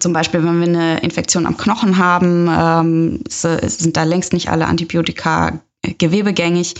Zum 0.00 0.12
Beispiel, 0.12 0.42
wenn 0.42 0.60
wir 0.60 0.66
eine 0.68 1.00
Infektion 1.00 1.46
am 1.46 1.56
Knochen 1.56 1.98
haben, 1.98 2.48
ähm, 2.50 3.24
sind 3.28 3.96
da 3.96 4.04
längst 4.04 4.32
nicht 4.32 4.48
alle 4.48 4.66
Antibiotika 4.66 5.60
gewebegängig. 5.98 6.74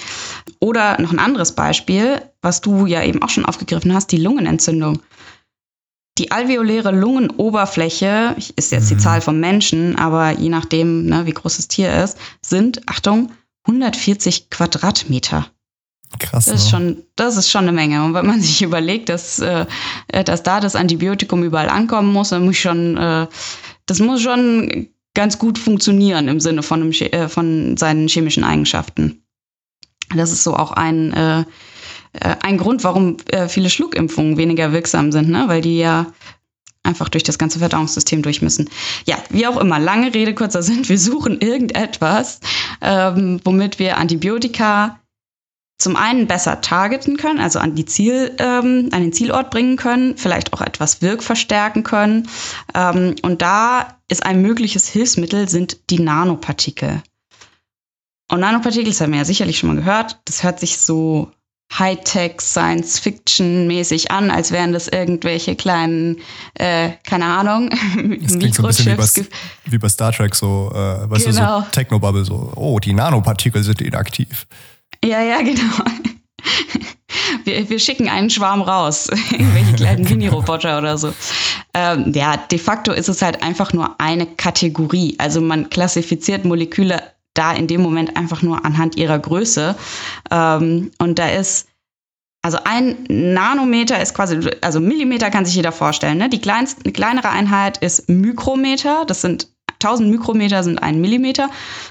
Oder 0.60 1.00
noch 1.00 1.12
ein 1.12 1.18
anderes 1.18 1.52
Beispiel, 1.52 2.22
was 2.40 2.60
du 2.62 2.86
ja 2.86 3.02
eben 3.04 3.22
auch 3.22 3.28
schon 3.28 3.44
aufgegriffen 3.44 3.94
hast, 3.94 4.10
die 4.12 4.16
Lungenentzündung. 4.18 5.00
die 6.16 6.30
alveoläre 6.30 6.92
Lungenoberfläche, 6.92 8.36
ist 8.54 8.70
jetzt 8.70 8.88
die 8.88 8.94
Mhm. 8.94 8.98
Zahl 9.00 9.20
vom 9.20 9.40
Menschen, 9.40 9.96
aber 9.96 10.30
je 10.30 10.48
nachdem, 10.48 11.06
ne, 11.06 11.26
wie 11.26 11.32
groß 11.32 11.56
das 11.56 11.66
Tier 11.66 11.92
ist, 12.04 12.16
sind, 12.40 12.88
Achtung, 12.88 13.32
140 13.66 14.48
Quadratmeter. 14.48 15.46
Krass. 16.18 16.46
Das 16.46 16.54
ist 16.54 16.64
ne? 16.64 16.70
schon, 16.70 16.96
das 17.16 17.36
ist 17.36 17.50
schon 17.50 17.62
eine 17.62 17.72
Menge. 17.72 18.04
Und 18.04 18.14
wenn 18.14 18.26
man 18.26 18.40
sich 18.42 18.62
überlegt, 18.62 19.08
dass, 19.08 19.38
äh, 19.38 19.66
dass 20.24 20.42
da 20.42 20.60
das 20.60 20.76
Antibiotikum 20.76 21.42
überall 21.42 21.68
ankommen 21.68 22.12
muss, 22.12 22.30
dann 22.30 22.44
muss 22.44 22.56
schon, 22.56 22.96
äh, 22.96 23.26
das 23.86 24.00
muss 24.00 24.22
schon 24.22 24.88
ganz 25.14 25.38
gut 25.38 25.58
funktionieren 25.58 26.28
im 26.28 26.40
Sinne 26.40 26.62
von, 26.62 26.82
einem, 26.82 26.92
äh, 26.92 27.28
von 27.28 27.76
seinen 27.76 28.08
chemischen 28.08 28.44
Eigenschaften. 28.44 29.22
Das 30.14 30.32
ist 30.32 30.44
so 30.44 30.54
auch 30.56 30.72
ein, 30.72 31.12
äh, 31.12 31.40
äh, 31.40 32.36
ein 32.42 32.58
Grund, 32.58 32.84
warum 32.84 33.16
äh, 33.28 33.48
viele 33.48 33.70
Schluckimpfungen 33.70 34.36
weniger 34.36 34.72
wirksam 34.72 35.12
sind, 35.12 35.30
ne? 35.30 35.44
weil 35.46 35.62
die 35.62 35.78
ja 35.78 36.06
einfach 36.82 37.08
durch 37.08 37.24
das 37.24 37.38
ganze 37.38 37.58
Verdauungssystem 37.58 38.22
durch 38.22 38.42
müssen. 38.42 38.68
Ja, 39.06 39.16
wie 39.30 39.46
auch 39.46 39.56
immer, 39.56 39.78
lange 39.78 40.12
Rede, 40.14 40.34
kurzer 40.34 40.62
Sinn, 40.62 40.86
wir 40.88 40.98
suchen 40.98 41.40
irgendetwas, 41.40 42.40
ähm, 42.82 43.40
womit 43.44 43.78
wir 43.78 43.96
Antibiotika 43.96 45.00
zum 45.78 45.96
einen 45.96 46.26
besser 46.26 46.60
targeten 46.60 47.16
können, 47.16 47.40
also 47.40 47.58
an, 47.58 47.74
die 47.74 47.84
Ziel, 47.84 48.34
ähm, 48.38 48.90
an 48.92 49.02
den 49.02 49.12
Zielort 49.12 49.50
bringen 49.50 49.76
können, 49.76 50.16
vielleicht 50.16 50.52
auch 50.52 50.60
etwas 50.60 51.02
wirkverstärken 51.02 51.82
können. 51.82 52.28
Ähm, 52.74 53.16
und 53.22 53.42
da 53.42 53.98
ist 54.08 54.24
ein 54.24 54.40
mögliches 54.40 54.86
Hilfsmittel, 54.88 55.48
sind 55.48 55.90
die 55.90 55.98
Nanopartikel. 55.98 57.02
Und 58.30 58.40
Nanopartikel, 58.40 58.90
das 58.90 59.00
haben 59.00 59.12
wir 59.12 59.18
ja 59.18 59.24
sicherlich 59.24 59.58
schon 59.58 59.70
mal 59.70 59.76
gehört, 59.76 60.20
das 60.26 60.42
hört 60.42 60.60
sich 60.60 60.78
so 60.78 61.32
Hightech, 61.76 62.40
Science-Fiction-mäßig 62.40 64.10
an, 64.10 64.30
als 64.30 64.52
wären 64.52 64.72
das 64.72 64.86
irgendwelche 64.86 65.56
kleinen, 65.56 66.18
äh, 66.54 66.90
keine 67.04 67.24
Ahnung, 67.24 67.70
Das 68.20 68.38
klingt 68.38 68.54
so 68.54 68.62
ein 68.62 68.68
bisschen 68.68 68.92
wie 68.92 68.96
bei, 68.96 69.72
wie 69.72 69.78
bei 69.78 69.88
Star 69.88 70.12
Trek, 70.12 70.34
so, 70.36 70.70
äh, 70.72 71.10
weißt 71.10 71.26
Genau. 71.26 71.60
du, 71.60 71.64
so 71.64 71.70
Technobubble, 71.72 72.24
so, 72.24 72.52
oh, 72.54 72.78
die 72.78 72.92
Nanopartikel 72.92 73.62
sind 73.64 73.80
inaktiv. 73.80 74.46
Ja, 75.04 75.20
ja, 75.22 75.38
genau. 75.42 75.84
Wir, 77.44 77.68
wir 77.68 77.78
schicken 77.78 78.08
einen 78.08 78.30
Schwarm 78.30 78.62
raus, 78.62 79.08
irgendwelche 79.30 79.74
kleinen 79.74 80.04
Mini-Roboter 80.08 80.78
oder 80.78 80.96
so. 80.96 81.12
Ähm, 81.74 82.12
ja, 82.14 82.36
de 82.36 82.58
facto 82.58 82.92
ist 82.92 83.08
es 83.08 83.22
halt 83.22 83.42
einfach 83.42 83.72
nur 83.72 84.00
eine 84.00 84.26
Kategorie. 84.26 85.14
Also 85.18 85.40
man 85.40 85.68
klassifiziert 85.70 86.44
Moleküle 86.44 87.02
da 87.34 87.52
in 87.52 87.66
dem 87.66 87.82
Moment 87.82 88.16
einfach 88.16 88.42
nur 88.42 88.64
anhand 88.64 88.96
ihrer 88.96 89.18
Größe. 89.18 89.74
Ähm, 90.30 90.92
und 90.98 91.18
da 91.18 91.28
ist, 91.28 91.68
also 92.42 92.58
ein 92.64 93.04
Nanometer 93.08 94.00
ist 94.00 94.14
quasi, 94.14 94.38
also 94.60 94.80
Millimeter 94.80 95.30
kann 95.30 95.44
sich 95.44 95.56
jeder 95.56 95.72
vorstellen. 95.72 96.18
Ne? 96.18 96.28
Die 96.28 96.40
kleinste, 96.40 96.82
eine 96.84 96.92
kleinere 96.92 97.30
Einheit 97.30 97.78
ist 97.78 98.08
Mikrometer. 98.08 99.04
Das 99.06 99.20
sind 99.20 99.48
1000 99.82 100.10
Mikrometer 100.10 100.62
sind 100.62 100.82
ein 100.82 101.00
Millimeter. 101.00 101.50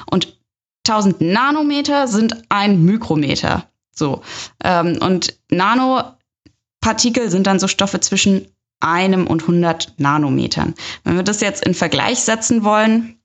Und 0.09 0.37
1000 0.87 1.21
Nanometer 1.21 2.07
sind 2.07 2.43
ein 2.49 2.83
Mikrometer. 2.83 3.67
So. 3.91 4.21
Ähm, 4.63 4.97
und 5.01 5.37
Nanopartikel 5.49 7.29
sind 7.29 7.47
dann 7.47 7.59
so 7.59 7.67
Stoffe 7.67 7.99
zwischen 7.99 8.47
einem 8.79 9.27
und 9.27 9.41
100 9.41 9.93
Nanometern. 9.97 10.73
Wenn 11.03 11.15
wir 11.15 11.23
das 11.23 11.41
jetzt 11.41 11.65
in 11.65 11.73
Vergleich 11.73 12.19
setzen 12.19 12.63
wollen, 12.63 13.17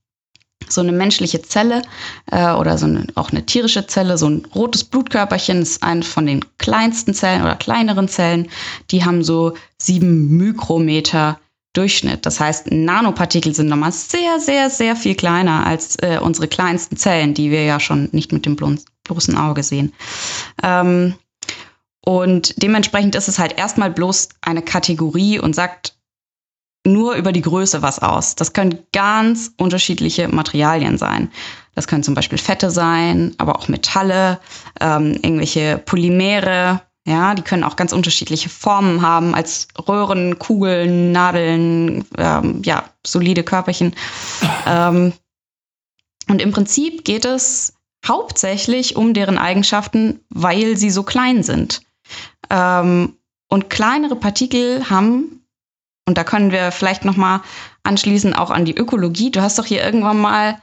so 0.68 0.80
eine 0.80 0.92
menschliche 0.92 1.42
Zelle 1.42 1.82
äh, 2.30 2.52
oder 2.52 2.78
so 2.78 2.86
eine, 2.86 3.06
auch 3.14 3.30
eine 3.30 3.46
tierische 3.46 3.86
Zelle, 3.86 4.18
so 4.18 4.28
ein 4.28 4.44
rotes 4.54 4.84
Blutkörperchen 4.84 5.62
ist 5.62 5.82
eine 5.82 6.02
von 6.02 6.26
den 6.26 6.44
kleinsten 6.58 7.14
Zellen 7.14 7.42
oder 7.42 7.56
kleineren 7.56 8.08
Zellen. 8.08 8.48
Die 8.90 9.04
haben 9.04 9.24
so 9.24 9.54
sieben 9.78 10.36
Mikrometer 10.36 11.38
Durchschnitt. 11.78 12.26
Das 12.26 12.40
heißt, 12.40 12.73
Nanopartikel 12.73 13.54
sind 13.54 13.68
nochmal 13.68 13.92
sehr, 13.92 14.40
sehr, 14.40 14.68
sehr 14.68 14.97
viel 14.97 15.14
kleiner 15.14 15.64
als 15.64 15.97
äh, 15.97 16.18
unsere 16.20 16.49
kleinsten 16.49 16.97
Zellen, 16.97 17.35
die 17.35 17.52
wir 17.52 17.62
ja 17.62 17.78
schon 17.78 18.08
nicht 18.11 18.32
mit 18.32 18.44
dem 18.47 18.56
blo- 18.56 18.85
bloßen 19.04 19.37
Auge 19.37 19.62
sehen. 19.62 19.92
Ähm, 20.62 21.14
und 22.04 22.60
dementsprechend 22.62 23.14
ist 23.14 23.28
es 23.28 23.38
halt 23.38 23.56
erstmal 23.56 23.91
bloß 23.91 24.30
eine 24.41 24.62
Kategorie 24.62 25.38
und 25.38 25.54
sagt 25.54 25.95
nur 26.84 27.14
über 27.14 27.32
die 27.32 27.43
Größe 27.43 27.80
was 27.80 28.00
aus. 28.00 28.34
Das 28.34 28.52
können 28.52 28.78
ganz 28.93 29.52
unterschiedliche 29.56 30.26
Materialien 30.26 30.99
sein. 30.99 31.30
Das 31.75 31.86
können 31.86 32.02
zum 32.02 32.14
Beispiel 32.14 32.38
Fette 32.38 32.71
sein, 32.71 33.34
aber 33.38 33.56
auch 33.56 33.69
Metalle, 33.69 34.41
ähm, 34.80 35.12
irgendwelche 35.23 35.78
Polymere. 35.78 36.80
Ja, 37.08 37.34
die 37.34 37.40
können 37.40 37.64
auch 37.64 37.76
ganz 37.76 37.94
unterschiedliche 37.94 38.50
Formen 38.50 39.00
haben, 39.00 39.34
als 39.34 39.68
Röhren, 39.88 40.38
Kugeln, 40.38 41.10
Nadeln, 41.10 42.04
ähm, 42.18 42.60
ja, 42.64 42.84
solide 43.04 43.42
Körperchen. 43.42 43.94
Ähm, 44.66 45.14
und 46.28 46.42
im 46.42 46.52
Prinzip 46.52 47.04
geht 47.06 47.25
es 47.25 47.73
hauptsächlich 48.06 48.97
um 48.97 49.14
deren 49.14 49.38
Eigenschaften, 49.38 50.21
weil 50.28 50.76
sie 50.76 50.90
so 50.90 51.02
klein 51.02 51.42
sind. 51.42 51.80
Ähm, 52.50 53.16
und 53.49 53.71
kleinere 53.71 54.16
Partikel 54.16 54.90
haben, 54.90 55.42
und 56.04 56.18
da 56.18 56.25
können 56.25 56.52
wir 56.52 56.71
vielleicht 56.71 57.06
noch 57.06 57.16
mal 57.16 57.40
anschließen 57.82 58.34
auch 58.34 58.50
an 58.50 58.66
die 58.66 58.76
Ökologie. 58.76 59.30
Du 59.30 59.40
hast 59.40 59.58
doch 59.58 59.64
hier 59.64 59.82
irgendwann 59.82 60.21
mal, 60.21 60.60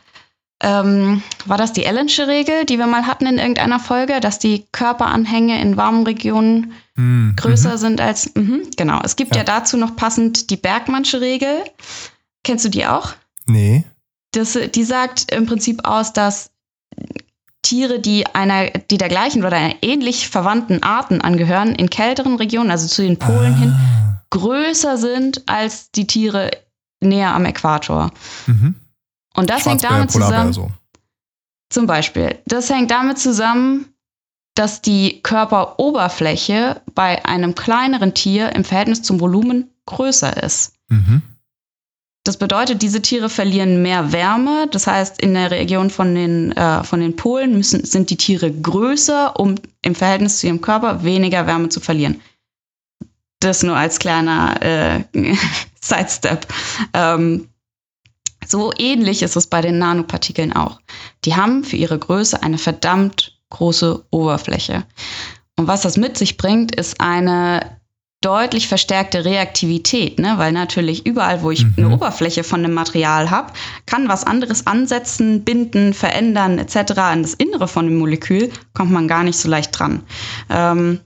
ähm, 0.61 1.21
war 1.45 1.57
das 1.57 1.73
die 1.73 1.85
Ellensche 1.85 2.27
Regel, 2.27 2.65
die 2.65 2.77
wir 2.77 2.87
mal 2.87 3.07
hatten 3.07 3.25
in 3.25 3.37
irgendeiner 3.37 3.79
Folge, 3.79 4.19
dass 4.19 4.39
die 4.39 4.65
Körperanhänge 4.71 5.61
in 5.61 5.77
warmen 5.77 6.05
Regionen 6.05 6.73
Hm, 6.95 7.33
größer 7.35 7.77
sind 7.77 7.99
als, 7.99 8.33
mhm, 8.35 8.69
genau. 8.77 9.01
Es 9.03 9.15
gibt 9.15 9.35
ja. 9.35 9.39
Ja. 9.39 9.43
dazu 9.43 9.77
noch 9.77 9.95
passend 9.95 10.49
die 10.49 10.55
Bergmannsche 10.55 11.19
Regel. 11.19 11.63
Kennst 12.43 12.65
du 12.65 12.69
die 12.69 12.85
auch? 12.85 13.13
Mhm. 13.45 13.53
Nee. 13.53 13.83
Das, 14.31 14.57
die 14.73 14.83
sagt 14.83 15.31
im 15.31 15.45
Prinzip 15.45 15.85
aus, 15.85 16.13
dass 16.13 16.51
Tiere, 17.61 17.99
die 17.99 18.25
einer, 18.27 18.69
die 18.69 18.97
der 18.97 19.09
gleichen 19.09 19.43
oder 19.43 19.57
einer 19.57 19.75
ähnlich 19.81 20.29
verwandten 20.29 20.83
Arten 20.83 21.21
angehören, 21.21 21.73
in 21.75 21.89
kälteren 21.89 22.35
Regionen, 22.35 22.71
also 22.71 22.87
zu 22.87 23.01
den 23.01 23.17
Polen 23.17 23.53
ah. 23.53 23.57
hin, 23.57 23.75
größer 24.29 24.97
sind 24.97 25.43
als 25.47 25.91
die 25.91 26.07
Tiere 26.07 26.51
näher 27.01 27.33
am 27.33 27.45
Äquator. 27.45 28.11
Mhm. 28.47 28.75
Und 29.35 29.49
das 29.49 29.65
hängt 29.65 29.83
damit 29.83 30.11
zusammen, 30.11 30.53
so. 30.53 30.69
zum 31.69 31.87
Beispiel, 31.87 32.39
das 32.45 32.69
hängt 32.69 32.91
damit 32.91 33.19
zusammen, 33.19 33.93
dass 34.55 34.81
die 34.81 35.21
Körperoberfläche 35.21 36.81
bei 36.93 37.23
einem 37.25 37.55
kleineren 37.55 38.13
Tier 38.13 38.55
im 38.55 38.63
Verhältnis 38.63 39.01
zum 39.01 39.19
Volumen 39.19 39.69
größer 39.85 40.41
ist. 40.41 40.73
Mhm. 40.87 41.21
Das 42.23 42.37
bedeutet, 42.37 42.81
diese 42.81 43.03
Tiere 43.03 43.29
verlieren 43.29 43.83
mehr 43.83 44.11
Wärme. 44.11 44.67
Das 44.71 44.87
heißt, 44.87 45.21
in 45.21 45.35
der 45.35 45.51
Region 45.51 45.91
von 45.91 46.15
den, 46.15 46.53
äh, 46.53 46.83
von 46.83 46.99
den 46.99 47.15
Polen 47.15 47.55
müssen, 47.55 47.85
sind 47.85 48.09
die 48.09 48.17
Tiere 48.17 48.51
größer, 48.51 49.39
um 49.39 49.55
im 49.83 49.93
Verhältnis 49.93 50.39
zu 50.39 50.47
ihrem 50.47 50.59
Körper 50.59 51.03
weniger 51.03 51.45
Wärme 51.45 51.69
zu 51.69 51.79
verlieren. 51.79 52.19
Das 53.41 53.61
nur 53.61 53.75
als 53.75 53.99
kleiner 53.99 54.59
äh, 54.61 55.03
Sidestep. 55.81 56.47
Ähm, 56.93 57.47
so 58.47 58.71
ähnlich 58.77 59.21
ist 59.23 59.35
es 59.35 59.47
bei 59.47 59.61
den 59.61 59.77
Nanopartikeln 59.79 60.53
auch. 60.53 60.79
Die 61.23 61.35
haben 61.35 61.63
für 61.63 61.75
ihre 61.75 61.97
Größe 61.97 62.41
eine 62.43 62.57
verdammt 62.57 63.37
große 63.49 64.05
Oberfläche. 64.11 64.83
Und 65.57 65.67
was 65.67 65.81
das 65.81 65.97
mit 65.97 66.17
sich 66.17 66.37
bringt, 66.37 66.75
ist 66.75 66.99
eine 66.99 67.79
deutlich 68.21 68.67
verstärkte 68.67 69.23
Reaktivität, 69.23 70.17
ne? 70.19 70.33
weil 70.37 70.51
natürlich 70.51 71.05
überall, 71.05 71.43
wo 71.43 71.51
ich 71.51 71.63
Mhm. 71.63 71.73
eine 71.77 71.89
Oberfläche 71.91 72.43
von 72.43 72.63
einem 72.63 72.73
Material 72.73 73.29
habe, 73.29 73.53
kann 73.85 74.07
was 74.07 74.23
anderes 74.23 74.65
ansetzen, 74.65 75.43
binden, 75.43 75.93
verändern 75.93 76.57
etc. 76.57 76.93
An 76.97 77.21
das 77.21 77.35
Innere 77.35 77.67
von 77.67 77.85
dem 77.85 77.99
Molekül 77.99 78.51
kommt 78.73 78.91
man 78.91 79.07
gar 79.07 79.23
nicht 79.23 79.37
so 79.37 79.47
leicht 79.47 79.77
dran. 79.77 80.01
Ähm, 80.49 81.01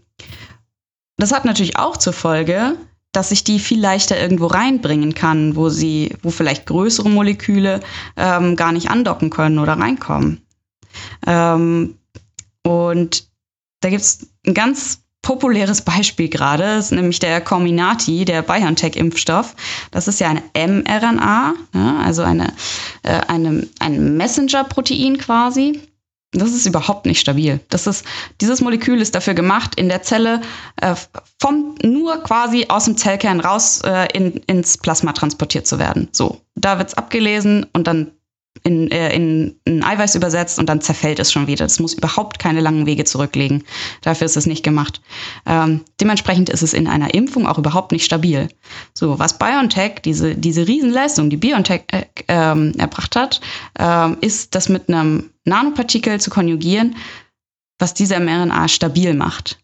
das 1.17 1.33
hat 1.33 1.43
natürlich 1.43 1.77
auch 1.77 1.97
zur 1.97 2.13
Folge, 2.13 2.77
dass 3.11 3.31
ich 3.31 3.43
die 3.43 3.59
viel 3.59 3.79
leichter 3.79 4.19
irgendwo 4.19 4.47
reinbringen 4.47 5.15
kann, 5.15 5.55
wo 5.55 5.69
sie, 5.69 6.15
wo 6.21 6.29
vielleicht 6.29 6.65
größere 6.65 7.09
Moleküle 7.09 7.79
ähm, 8.15 8.55
gar 8.55 8.71
nicht 8.71 8.89
andocken 8.89 9.29
können 9.29 9.59
oder 9.59 9.73
reinkommen. 9.73 10.41
Ähm, 11.25 11.95
und 12.63 13.27
da 13.81 13.89
gibt 13.89 14.01
es 14.01 14.27
ein 14.45 14.53
ganz 14.53 15.01
populäres 15.21 15.81
Beispiel 15.81 16.29
gerade, 16.29 16.77
ist 16.77 16.91
nämlich 16.91 17.19
der 17.19 17.41
Comirnaty, 17.41 18.25
der 18.25 18.41
BioNTech-Impfstoff. 18.41 19.55
Das 19.91 20.07
ist 20.07 20.19
ja 20.19 20.29
eine 20.29 20.43
mRNA, 20.53 21.53
ne, 21.73 21.99
also 22.03 22.23
eine, 22.23 22.53
äh, 23.03 23.19
eine, 23.27 23.67
ein 23.79 24.17
Messenger-Protein 24.17 25.17
quasi. 25.17 25.81
Das 26.31 26.51
ist 26.51 26.67
überhaupt 26.67 27.07
nicht 27.07 27.19
stabil. 27.19 27.59
Das 27.69 27.87
ist, 27.87 28.05
dieses 28.39 28.61
Molekül 28.61 29.01
ist 29.01 29.15
dafür 29.15 29.33
gemacht, 29.33 29.75
in 29.75 29.89
der 29.89 30.03
Zelle 30.03 30.41
äh, 30.75 30.93
vom, 31.39 31.75
nur 31.83 32.17
quasi 32.23 32.67
aus 32.69 32.85
dem 32.85 32.97
Zellkern 32.97 33.39
raus 33.39 33.81
äh, 33.83 34.07
in, 34.13 34.33
ins 34.45 34.77
Plasma 34.77 35.13
transportiert 35.13 35.65
zu 35.65 35.79
werden. 35.79 36.07
So, 36.11 36.41
da 36.55 36.77
wird's 36.77 36.93
abgelesen 36.93 37.65
und 37.73 37.87
dann 37.87 38.11
in, 38.63 38.91
äh, 38.91 39.13
in 39.15 39.55
ein 39.65 39.83
Eiweiß 39.83 40.15
übersetzt 40.15 40.59
und 40.59 40.67
dann 40.67 40.81
zerfällt 40.81 41.19
es 41.19 41.31
schon 41.31 41.47
wieder. 41.47 41.65
Das 41.65 41.79
muss 41.79 41.93
überhaupt 41.93 42.39
keine 42.39 42.61
langen 42.61 42.85
Wege 42.85 43.05
zurücklegen. 43.05 43.63
Dafür 44.01 44.25
ist 44.25 44.37
es 44.37 44.45
nicht 44.45 44.63
gemacht. 44.63 45.01
Ähm, 45.45 45.81
dementsprechend 46.01 46.49
ist 46.49 46.61
es 46.61 46.73
in 46.73 46.87
einer 46.87 47.13
Impfung 47.13 47.47
auch 47.47 47.57
überhaupt 47.57 47.91
nicht 47.91 48.05
stabil. 48.05 48.49
So, 48.93 49.17
was 49.19 49.37
BioNTech, 49.37 50.01
diese, 50.03 50.35
diese 50.35 50.67
Riesenleistung, 50.67 51.29
die 51.29 51.37
BioNTech 51.37 51.83
äh, 51.91 52.05
ähm, 52.27 52.73
erbracht 52.77 53.15
hat, 53.15 53.41
äh, 53.77 54.13
ist 54.25 54.55
das 54.55 54.69
mit 54.69 54.89
einem 54.89 55.29
Nanopartikel 55.45 56.19
zu 56.19 56.29
konjugieren, 56.29 56.95
was 57.77 57.93
diese 57.93 58.19
mRNA 58.19 58.67
stabil 58.67 59.13
macht. 59.13 59.59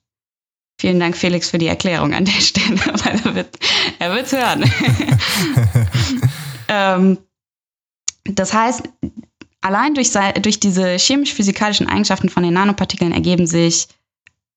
Vielen 0.80 1.00
Dank, 1.00 1.16
Felix, 1.16 1.50
für 1.50 1.58
die 1.58 1.68
Erklärung 1.68 2.14
an 2.14 2.26
der 2.26 2.34
Stelle, 2.40 2.78
weil 2.78 3.22
er 3.24 3.36
wird 3.36 3.60
er 4.00 4.14
wird's 4.14 4.32
hören. 4.32 4.64
ähm, 6.68 7.18
das 8.26 8.54
heißt, 8.54 8.84
allein 9.62 9.94
durch, 9.94 10.12
durch 10.42 10.60
diese 10.60 10.98
chemisch-physikalischen 10.98 11.88
Eigenschaften 11.88 12.30
von 12.30 12.44
den 12.44 12.54
Nanopartikeln 12.54 13.12
ergeben 13.12 13.48
sich 13.48 13.88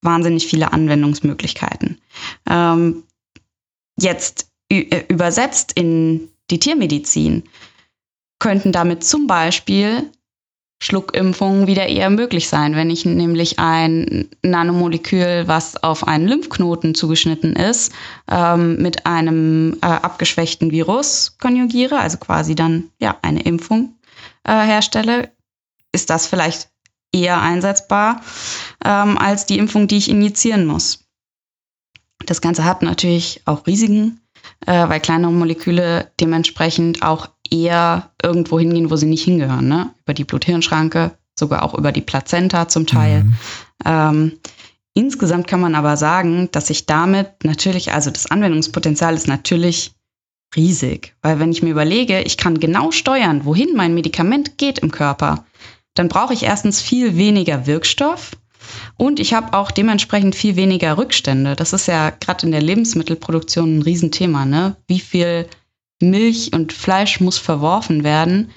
wahnsinnig 0.02 0.46
viele 0.46 0.72
Anwendungsmöglichkeiten. 0.72 2.00
Ähm, 2.48 3.04
jetzt 3.98 4.50
äh, 4.70 5.04
übersetzt 5.09 5.72
in 5.74 6.31
die 6.50 6.59
Tiermedizin 6.59 7.44
könnten 8.38 8.72
damit 8.72 9.04
zum 9.04 9.26
Beispiel 9.26 10.11
Schluckimpfungen 10.81 11.67
wieder 11.67 11.88
eher 11.88 12.09
möglich 12.09 12.49
sein, 12.49 12.77
wenn 12.77 12.88
ich 12.88 13.05
nämlich 13.05 13.59
ein 13.59 14.29
Nanomolekül, 14.43 15.45
was 15.47 15.83
auf 15.83 16.07
einen 16.07 16.29
Lymphknoten 16.29 16.95
zugeschnitten 16.95 17.57
ist, 17.57 17.93
ähm, 18.31 18.81
mit 18.81 19.05
einem 19.05 19.77
äh, 19.83 19.87
abgeschwächten 19.87 20.71
Virus 20.71 21.37
konjugiere, 21.38 21.99
also 21.99 22.19
quasi 22.19 22.55
dann 22.55 22.91
ja 23.01 23.19
eine 23.23 23.43
Impfung 23.43 23.97
äh, 24.45 24.53
herstelle, 24.53 25.33
ist 25.93 26.11
das 26.11 26.29
vielleicht 26.29 26.71
eher 27.12 27.41
einsetzbar 27.41 28.21
ähm, 28.85 29.19
als 29.19 29.47
die 29.47 29.59
Impfung, 29.59 29.88
die 29.88 29.97
ich 29.99 30.09
injizieren 30.09 30.64
muss. 30.64 31.05
Das 32.27 32.41
Ganze 32.41 32.64
hat 32.64 32.83
natürlich 32.83 33.43
auch 33.47 33.67
Risiken, 33.67 34.21
äh, 34.67 34.88
weil 34.88 35.01
kleinere 35.01 35.33
Moleküle 35.33 36.12
dementsprechend 36.21 37.03
auch 37.03 37.31
eher 37.52 38.11
irgendwo 38.22 38.58
hingehen, 38.58 38.90
wo 38.90 38.96
sie 38.96 39.06
nicht 39.06 39.24
hingehören, 39.24 39.68
ne? 39.68 39.90
Über 40.04 40.14
die 40.14 40.24
Blut-Hirn-Schranke, 40.24 41.12
sogar 41.38 41.62
auch 41.62 41.74
über 41.74 41.92
die 41.92 42.00
Plazenta 42.00 42.68
zum 42.68 42.87
Teil. 42.87 43.24
Mhm. 43.24 43.34
Ähm, 43.84 44.32
insgesamt 44.94 45.46
kann 45.46 45.61
man 45.61 45.74
aber 45.74 45.96
sagen, 45.96 46.48
dass 46.52 46.68
sich 46.68 46.87
damit 46.87 47.44
natürlich, 47.44 47.92
also 47.92 48.11
das 48.11 48.30
Anwendungspotenzial 48.30 49.14
ist 49.14 49.28
natürlich 49.28 49.92
riesig, 50.56 51.14
weil 51.22 51.38
wenn 51.38 51.52
ich 51.52 51.62
mir 51.62 51.70
überlege, 51.70 52.22
ich 52.22 52.37
kann 52.37 52.58
genau 52.58 52.90
steuern, 52.90 53.44
wohin 53.44 53.76
mein 53.76 53.94
Medikament 53.94 54.58
geht 54.58 54.78
im 54.78 54.90
Körper, 54.90 55.44
dann 55.94 56.08
brauche 56.08 56.32
ich 56.32 56.44
erstens 56.44 56.80
viel 56.80 57.16
weniger 57.16 57.66
Wirkstoff 57.66 58.32
und 58.96 59.20
ich 59.20 59.34
habe 59.34 59.52
auch 59.56 59.70
dementsprechend 59.70 60.34
viel 60.34 60.56
weniger 60.56 60.96
Rückstände. 60.96 61.54
Das 61.54 61.72
ist 61.72 61.87
ja 61.87 62.11
gerade 62.11 62.46
in 62.46 62.52
der 62.52 62.62
Lebensmittelproduktion 62.62 63.78
ein 63.78 63.82
Riesenthema, 63.82 64.44
ne? 64.44 64.76
Wie 64.87 65.00
viel 65.00 65.46
Milch 66.00 66.52
und 66.52 66.72
Fleisch 66.72 67.20
muss 67.20 67.38
verworfen 67.38 68.04
werden, 68.04 68.50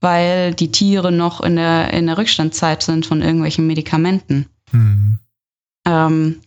weil 0.00 0.54
die 0.54 0.70
Tiere 0.70 1.12
noch 1.12 1.40
in 1.40 1.56
der, 1.56 1.92
in 1.92 2.06
der 2.06 2.18
Rückstandzeit 2.18 2.82
sind 2.82 3.06
von 3.06 3.22
irgendwelchen 3.22 3.66
Medikamenten. 3.66 4.46
Mhm. 4.72 5.18
Ähm, 5.86 6.40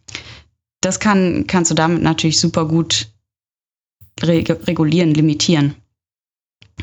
das 0.82 1.00
kann, 1.00 1.46
kannst 1.48 1.72
du 1.72 1.76
damit 1.76 2.02
natürlich 2.02 2.40
super 2.40 2.68
gut 2.68 3.08
regulieren, 4.22 5.14
limitieren. 5.14 5.76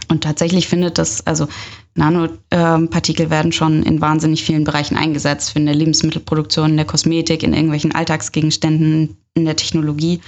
Und 0.08 0.22
tatsächlich 0.22 0.68
findet 0.68 0.98
das, 0.98 1.26
also 1.26 1.48
Nanopartikel 1.94 3.28
werden 3.30 3.52
schon 3.52 3.82
in 3.82 4.00
wahnsinnig 4.00 4.44
vielen 4.44 4.64
Bereichen 4.64 4.96
eingesetzt, 4.96 5.56
in 5.56 5.66
der 5.66 5.74
Lebensmittelproduktion, 5.74 6.70
in 6.70 6.76
der 6.76 6.86
Kosmetik, 6.86 7.42
in 7.42 7.52
irgendwelchen 7.52 7.94
Alltagsgegenständen, 7.94 9.16
in 9.34 9.44
der 9.44 9.56
Technologie. 9.56 10.20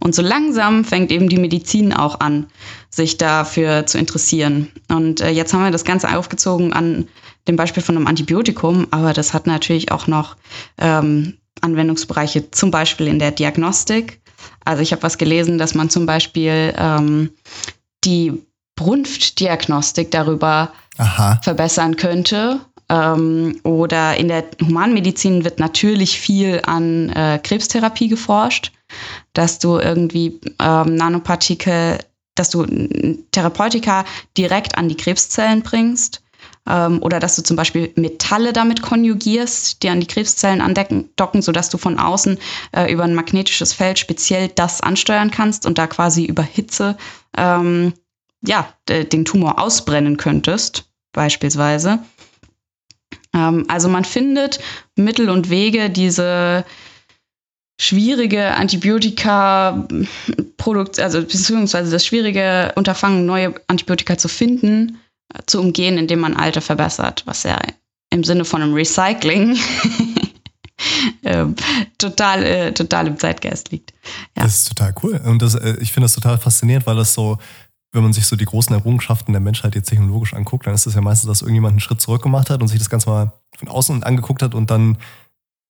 Und 0.00 0.14
so 0.14 0.22
langsam 0.22 0.84
fängt 0.84 1.10
eben 1.10 1.28
die 1.28 1.38
Medizin 1.38 1.92
auch 1.92 2.20
an, 2.20 2.46
sich 2.90 3.16
dafür 3.16 3.86
zu 3.86 3.98
interessieren. 3.98 4.68
Und 4.88 5.20
äh, 5.20 5.30
jetzt 5.30 5.52
haben 5.52 5.64
wir 5.64 5.70
das 5.70 5.84
Ganze 5.84 6.16
aufgezogen 6.16 6.72
an 6.72 7.08
dem 7.48 7.56
Beispiel 7.56 7.82
von 7.82 7.96
einem 7.96 8.06
Antibiotikum, 8.06 8.86
aber 8.90 9.12
das 9.12 9.34
hat 9.34 9.46
natürlich 9.46 9.92
auch 9.92 10.06
noch 10.06 10.36
ähm, 10.78 11.34
Anwendungsbereiche, 11.60 12.50
zum 12.50 12.70
Beispiel 12.70 13.06
in 13.06 13.18
der 13.18 13.30
Diagnostik. 13.30 14.20
Also 14.64 14.82
ich 14.82 14.92
habe 14.92 15.02
was 15.02 15.18
gelesen, 15.18 15.58
dass 15.58 15.74
man 15.74 15.90
zum 15.90 16.06
Beispiel 16.06 16.74
ähm, 16.76 17.30
die 18.04 18.32
Brunftdiagnostik 18.76 20.10
darüber 20.10 20.72
Aha. 20.98 21.40
verbessern 21.42 21.96
könnte. 21.96 22.60
Ähm, 22.88 23.58
oder 23.62 24.16
in 24.16 24.28
der 24.28 24.44
Humanmedizin 24.60 25.44
wird 25.44 25.58
natürlich 25.58 26.20
viel 26.20 26.60
an 26.64 27.08
äh, 27.10 27.40
Krebstherapie 27.42 28.08
geforscht, 28.08 28.72
dass 29.32 29.58
du 29.58 29.78
irgendwie 29.78 30.40
ähm, 30.60 30.94
Nanopartikel, 30.94 31.98
dass 32.34 32.50
du 32.50 32.66
Therapeutika 33.32 34.04
direkt 34.36 34.76
an 34.76 34.88
die 34.88 34.96
Krebszellen 34.96 35.62
bringst. 35.62 36.20
Ähm, 36.66 37.02
oder 37.02 37.20
dass 37.20 37.36
du 37.36 37.42
zum 37.42 37.56
Beispiel 37.56 37.92
Metalle 37.94 38.52
damit 38.52 38.82
konjugierst, 38.82 39.82
die 39.82 39.88
an 39.88 40.00
die 40.00 40.06
Krebszellen 40.06 40.60
andocken, 40.60 41.42
sodass 41.42 41.68
du 41.68 41.78
von 41.78 41.98
außen 41.98 42.38
äh, 42.72 42.90
über 42.92 43.04
ein 43.04 43.14
magnetisches 43.14 43.72
Feld 43.72 43.98
speziell 43.98 44.48
das 44.48 44.80
ansteuern 44.80 45.30
kannst 45.30 45.66
und 45.66 45.76
da 45.76 45.86
quasi 45.86 46.24
über 46.24 46.42
Hitze 46.42 46.96
ähm, 47.36 47.92
ja, 48.46 48.72
den 48.88 49.24
Tumor 49.24 49.60
ausbrennen 49.60 50.16
könntest, 50.16 50.84
beispielsweise. 51.12 52.00
Ähm, 53.34 53.64
also 53.68 53.88
man 53.88 54.04
findet 54.04 54.58
Mittel 54.96 55.30
und 55.30 55.50
Wege, 55.50 55.90
diese 55.90 56.64
schwierige 57.80 58.54
Antibiotika-Produkt, 58.54 61.00
also 61.00 61.20
beziehungsweise 61.20 61.90
das 61.90 62.06
schwierige 62.06 62.70
Unterfangen, 62.76 63.26
neue 63.26 63.52
Antibiotika 63.66 64.16
zu 64.16 64.28
finden, 64.28 65.00
äh, 65.34 65.40
zu 65.46 65.60
umgehen, 65.60 65.98
indem 65.98 66.20
man 66.20 66.36
alte 66.36 66.60
verbessert, 66.60 67.24
was 67.26 67.42
ja 67.42 67.58
im 68.10 68.22
Sinne 68.22 68.44
von 68.44 68.62
einem 68.62 68.74
Recycling 68.74 69.58
äh, 71.22 71.46
total, 71.98 72.44
äh, 72.44 72.72
total 72.72 73.08
im 73.08 73.18
Zeitgeist 73.18 73.72
liegt. 73.72 73.92
Ja. 74.36 74.44
Das 74.44 74.58
ist 74.58 74.68
total 74.68 74.94
cool. 75.02 75.20
Und 75.24 75.42
das, 75.42 75.56
äh, 75.56 75.76
ich 75.80 75.92
finde 75.92 76.04
das 76.04 76.14
total 76.14 76.38
faszinierend, 76.38 76.86
weil 76.86 76.94
das 76.96 77.14
so 77.14 77.38
wenn 77.94 78.02
man 78.02 78.12
sich 78.12 78.26
so 78.26 78.36
die 78.36 78.44
großen 78.44 78.74
Errungenschaften 78.74 79.32
der 79.32 79.40
Menschheit 79.40 79.74
jetzt 79.74 79.88
technologisch 79.88 80.34
anguckt, 80.34 80.66
dann 80.66 80.74
ist 80.74 80.86
es 80.86 80.94
ja 80.94 81.00
meistens, 81.00 81.28
dass 81.28 81.42
irgendjemand 81.42 81.72
einen 81.72 81.80
Schritt 81.80 82.00
zurück 82.00 82.22
gemacht 82.22 82.50
hat 82.50 82.60
und 82.60 82.68
sich 82.68 82.78
das 82.78 82.90
Ganze 82.90 83.08
mal 83.08 83.32
von 83.56 83.68
außen 83.68 84.02
angeguckt 84.02 84.42
hat 84.42 84.54
und 84.54 84.70
dann 84.70 84.98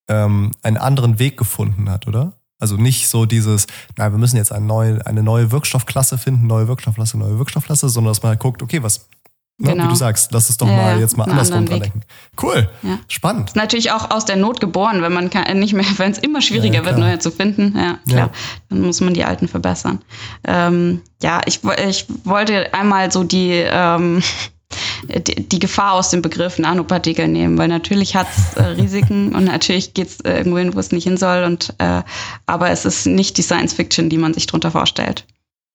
ähm, 0.09 0.53
einen 0.63 0.79
anderen 0.79 1.19
Weg 1.19 1.37
gefunden 1.37 1.91
hat, 1.91 2.07
oder? 2.07 2.33
Also 2.59 2.77
nicht 2.77 3.09
so 3.09 3.27
dieses, 3.27 3.67
nein, 3.99 4.13
wir 4.13 4.19
müssen 4.19 4.37
jetzt 4.37 4.53
eine 4.53 4.65
neue, 4.65 5.05
eine 5.07 5.23
neue 5.23 5.51
Wirkstoffklasse 5.51 6.17
finden, 6.17 6.47
neue 6.47 6.67
Wirkstoffklasse, 6.67 7.19
neue 7.19 7.39
Wirkstoffklasse, 7.39 7.89
sondern 7.89 8.13
dass 8.13 8.23
man 8.23 8.31
halt 8.31 8.41
guckt, 8.41 8.63
okay, 8.63 8.83
was, 8.83 9.09
Ne, 9.57 9.71
genau. 9.71 9.85
Wie 9.85 9.89
du 9.91 9.95
sagst, 9.95 10.33
lass 10.33 10.51
es 10.51 10.57
doch 10.57 10.67
ja, 10.67 10.75
mal 10.75 11.01
jetzt 11.01 11.17
mal 11.17 11.31
andersrum 11.31 11.65
dran 11.65 11.81
denken. 11.81 12.01
Cool, 12.43 12.69
ja. 12.83 12.99
spannend. 13.07 13.51
Ist 13.51 13.57
natürlich 13.57 13.93
auch 13.93 14.11
aus 14.11 14.25
der 14.25 14.35
Not 14.35 14.61
geboren, 14.61 15.01
wenn 15.01 15.13
man 15.13 15.31
kann, 15.31 15.59
nicht 15.61 15.75
mehr, 15.75 15.85
wenn 15.99 16.11
es 16.11 16.19
immer 16.19 16.43
schwieriger 16.43 16.81
ja, 16.81 16.85
wird, 16.85 16.99
neue 16.99 17.21
zu 17.21 17.31
finden. 17.31 17.73
Ja, 17.77 17.99
klar. 18.09 18.31
Dann 18.69 18.81
muss 18.81 19.01
man 19.01 19.15
die 19.15 19.25
alten 19.25 19.47
verbessern. 19.47 20.01
Ähm, 20.45 21.03
ja, 21.23 21.41
ich, 21.47 21.61
ich 21.89 22.07
wollte 22.25 22.75
einmal 22.75 23.13
so 23.13 23.23
die, 23.23 23.53
ähm, 23.53 24.25
die, 25.09 25.49
die, 25.49 25.59
Gefahr 25.61 25.93
aus 25.93 26.11
dem 26.11 26.21
Begriff 26.21 26.59
Nanopartikel 26.59 27.29
nehmen, 27.29 27.57
weil 27.57 27.69
natürlich 27.69 28.17
hat 28.17 28.27
es 28.37 28.55
äh, 28.55 28.63
Risiken 28.81 29.37
und 29.37 29.45
natürlich 29.45 29.95
geht 29.95 30.09
es 30.09 30.21
äh, 30.23 30.37
irgendwo 30.37 30.59
hin, 30.59 30.75
wo 30.75 30.81
es 30.81 30.91
nicht 30.91 31.05
hin 31.05 31.17
soll. 31.17 31.45
Und, 31.45 31.75
äh, 31.79 32.03
aber 32.47 32.71
es 32.71 32.85
ist 32.85 33.07
nicht 33.07 33.39
die 33.39 33.43
Science 33.43 33.73
Fiction, 33.73 34.09
die 34.09 34.19
man 34.19 34.35
sich 34.35 34.49
darunter 34.49 34.73
vorstellt. 34.73 35.25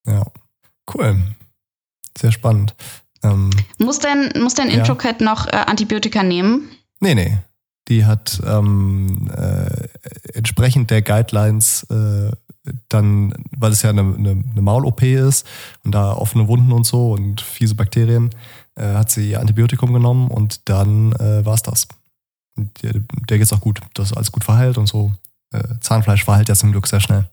Ja, 0.06 0.26
cool. 0.94 1.16
Sehr 2.18 2.34
spannend. 2.34 2.76
Ähm, 3.24 3.50
muss 3.78 4.00
denn, 4.00 4.32
muss 4.42 4.54
Introcat 4.54 5.22
ja. 5.22 5.26
noch 5.26 5.48
äh, 5.48 5.52
Antibiotika 5.52 6.24
nehmen? 6.24 6.70
Nee, 7.00 7.16
nee. 7.16 7.38
Die 7.88 8.06
hat 8.06 8.40
ähm, 8.46 9.30
äh, 9.36 9.88
entsprechend 10.34 10.92
der 10.92 11.02
Guidelines 11.02 11.84
äh, 11.90 12.32
dann, 12.88 13.34
weil 13.58 13.72
es 13.72 13.82
ja 13.82 13.90
eine, 13.90 14.02
eine, 14.02 14.30
eine 14.52 14.62
Maul-OP 14.62 15.02
ist 15.02 15.46
und 15.84 15.94
da 15.94 16.14
offene 16.14 16.48
Wunden 16.48 16.72
und 16.72 16.86
so 16.86 17.14
und 17.14 17.42
fiese 17.42 17.76
Bakterien, 17.76 18.30
äh, 18.76 18.94
hat 18.94 19.10
sie 19.10 19.32
ihr 19.32 19.40
Antibiotikum 19.40 19.94
genommen 19.94 20.30
und 20.30 20.70
dann 20.70 21.14
äh, 21.14 21.46
war 21.46 21.56
es 21.56 21.64
das. 21.64 21.88
Der, 22.84 22.94
der 23.30 23.38
geht's 23.38 23.54
auch 23.54 23.62
gut. 23.62 23.80
Das 23.94 24.12
ist 24.12 24.18
alles 24.18 24.32
gut 24.32 24.44
verheilt 24.44 24.78
und 24.78 24.88
so. 24.88 25.14
Äh, 25.52 25.64
Zahnfleisch 25.80 26.24
verheilt 26.24 26.50
ja 26.50 26.56
zum 26.56 26.72
Glück 26.72 26.88
sehr 26.88 27.00
schnell. 27.00 27.30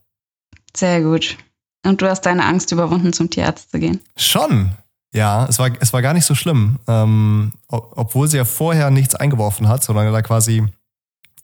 Sehr 0.75 1.03
gut. 1.03 1.37
Und 1.85 2.01
du 2.01 2.09
hast 2.09 2.23
deine 2.23 2.45
Angst 2.45 2.73
überwunden, 2.73 3.13
zum 3.13 3.31
Tierarzt 3.31 3.71
zu 3.71 3.79
gehen? 3.79 4.01
Schon. 4.17 4.71
Ja, 5.17 5.47
es 5.47 5.59
war, 5.59 5.71
es 5.81 5.93
war 5.93 6.03
gar 6.03 6.13
nicht 6.13 6.27
so 6.27 6.35
schlimm. 6.35 6.79
Ähm, 6.87 7.53
obwohl 7.69 8.29
sie 8.29 8.37
ja 8.37 8.45
vorher 8.45 8.91
nichts 8.91 9.15
eingeworfen 9.15 9.67
hat, 9.67 9.83
sondern 9.83 10.13
da 10.13 10.23
quasi 10.23 10.65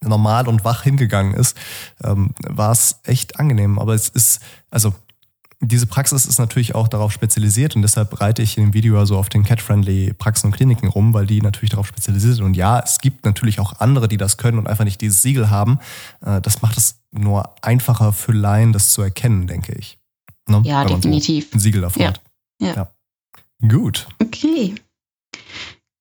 normal 0.02 0.48
und 0.48 0.64
wach 0.64 0.82
hingegangen 0.82 1.35
ist, 1.35 1.56
ähm, 2.04 2.35
war 2.42 2.72
es 2.72 3.00
echt 3.04 3.40
angenehm. 3.40 3.78
Aber 3.78 3.94
es 3.94 4.08
ist, 4.08 4.40
also 4.70 4.92
diese 5.61 5.87
Praxis 5.87 6.26
ist 6.26 6.38
natürlich 6.38 6.74
auch 6.74 6.88
darauf 6.88 7.12
spezialisiert 7.12 7.76
und 7.76 7.82
deshalb 7.82 8.20
reite 8.20 8.42
ich 8.42 8.58
in 8.58 8.64
dem 8.64 8.74
Video 8.74 8.98
also 8.98 9.16
auf 9.16 9.28
den 9.28 9.44
Cat-Friendly 9.44 10.12
Praxen 10.14 10.48
und 10.48 10.56
Kliniken 10.56 10.88
rum, 10.88 11.14
weil 11.14 11.26
die 11.26 11.40
natürlich 11.40 11.70
darauf 11.70 11.87
spezialisiert 11.87 12.35
sind. 12.35 12.44
Und 12.44 12.54
ja, 12.54 12.80
es 12.80 12.98
gibt 12.98 13.24
natürlich 13.24 13.61
auch 13.61 13.78
andere, 13.80 14.08
die 14.08 14.16
das 14.16 14.37
können 14.37 14.58
und 14.58 14.66
einfach 14.66 14.85
nicht 14.85 15.00
dieses 15.00 15.22
Siegel 15.22 15.50
haben. 15.50 15.78
Äh, 16.20 16.40
das 16.40 16.62
macht 16.62 16.76
es 16.76 16.96
nur 17.12 17.54
einfacher 17.62 18.12
für 18.12 18.32
Laien, 18.32 18.72
das 18.72 18.92
zu 18.92 19.02
erkennen, 19.02 19.46
denke 19.46 19.72
ich. 19.72 19.98
Ne? 20.48 20.62
Ja, 20.64 20.85
Wenn 20.85 20.96
definitiv. 20.96 21.50
So 21.50 21.56
ein 21.56 21.61
Siegel 21.61 21.80
davor 21.82 22.02
ja. 22.02 22.08
hat. 22.08 22.20
Ja. 22.61 22.74
ja. 22.74 22.91
Gut. 23.66 24.09
Okay. 24.20 24.75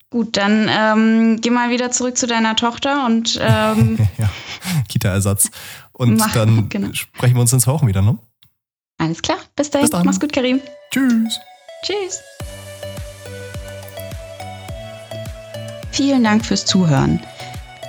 Gut, 0.09 0.35
dann 0.35 0.67
ähm, 0.69 1.39
geh 1.39 1.51
mal 1.51 1.69
wieder 1.69 1.91
zurück 1.91 2.17
zu 2.17 2.27
deiner 2.27 2.55
Tochter 2.55 3.05
und 3.05 3.39
ähm, 3.41 3.97
ja, 4.17 4.29
Kita-Ersatz. 4.89 5.51
Und 5.93 6.17
Mach, 6.17 6.33
dann 6.33 6.67
genau. 6.67 6.91
sprechen 6.93 7.35
wir 7.35 7.41
uns 7.41 7.53
ins 7.53 7.67
Wochen 7.67 7.87
wieder, 7.87 8.01
ne? 8.01 8.17
Alles 8.97 9.21
klar. 9.21 9.37
Bis 9.55 9.69
dahin. 9.69 9.83
Bis 9.83 9.91
dann. 9.91 10.05
Mach's 10.05 10.19
gut, 10.19 10.33
Karim. 10.33 10.59
Tschüss. 10.91 11.39
Tschüss. 11.83 12.19
Vielen 15.91 16.23
Dank 16.23 16.45
fürs 16.45 16.65
Zuhören. 16.65 17.19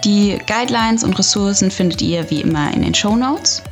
Die 0.05 0.39
Guidelines 0.47 1.05
und 1.05 1.19
Ressourcen 1.19 1.71
findet 1.71 2.03
ihr 2.03 2.31
wie 2.31 2.41
immer 2.41 2.73
in 2.75 2.83
den 2.83 2.95
Show 2.95 3.17
Notes. 3.17 3.63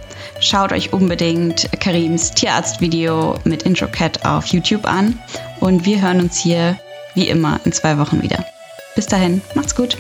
Schaut 0.40 0.72
euch 0.72 0.92
unbedingt 0.92 1.68
Karims 1.80 2.33
Tierarztvideo 2.33 3.38
mit 3.44 3.62
IntroCat 3.64 4.24
auf 4.24 4.46
YouTube 4.46 4.87
an 4.87 5.18
und 5.61 5.85
wir 5.85 6.00
hören 6.00 6.20
uns 6.20 6.38
hier 6.38 6.78
wie 7.14 7.28
immer 7.28 7.61
in 7.64 7.72
zwei 7.72 7.98
Wochen 7.98 8.22
wieder. 8.22 8.44
Bis 8.94 9.06
dahin, 9.06 9.40
macht's 9.54 9.74
gut. 9.74 9.96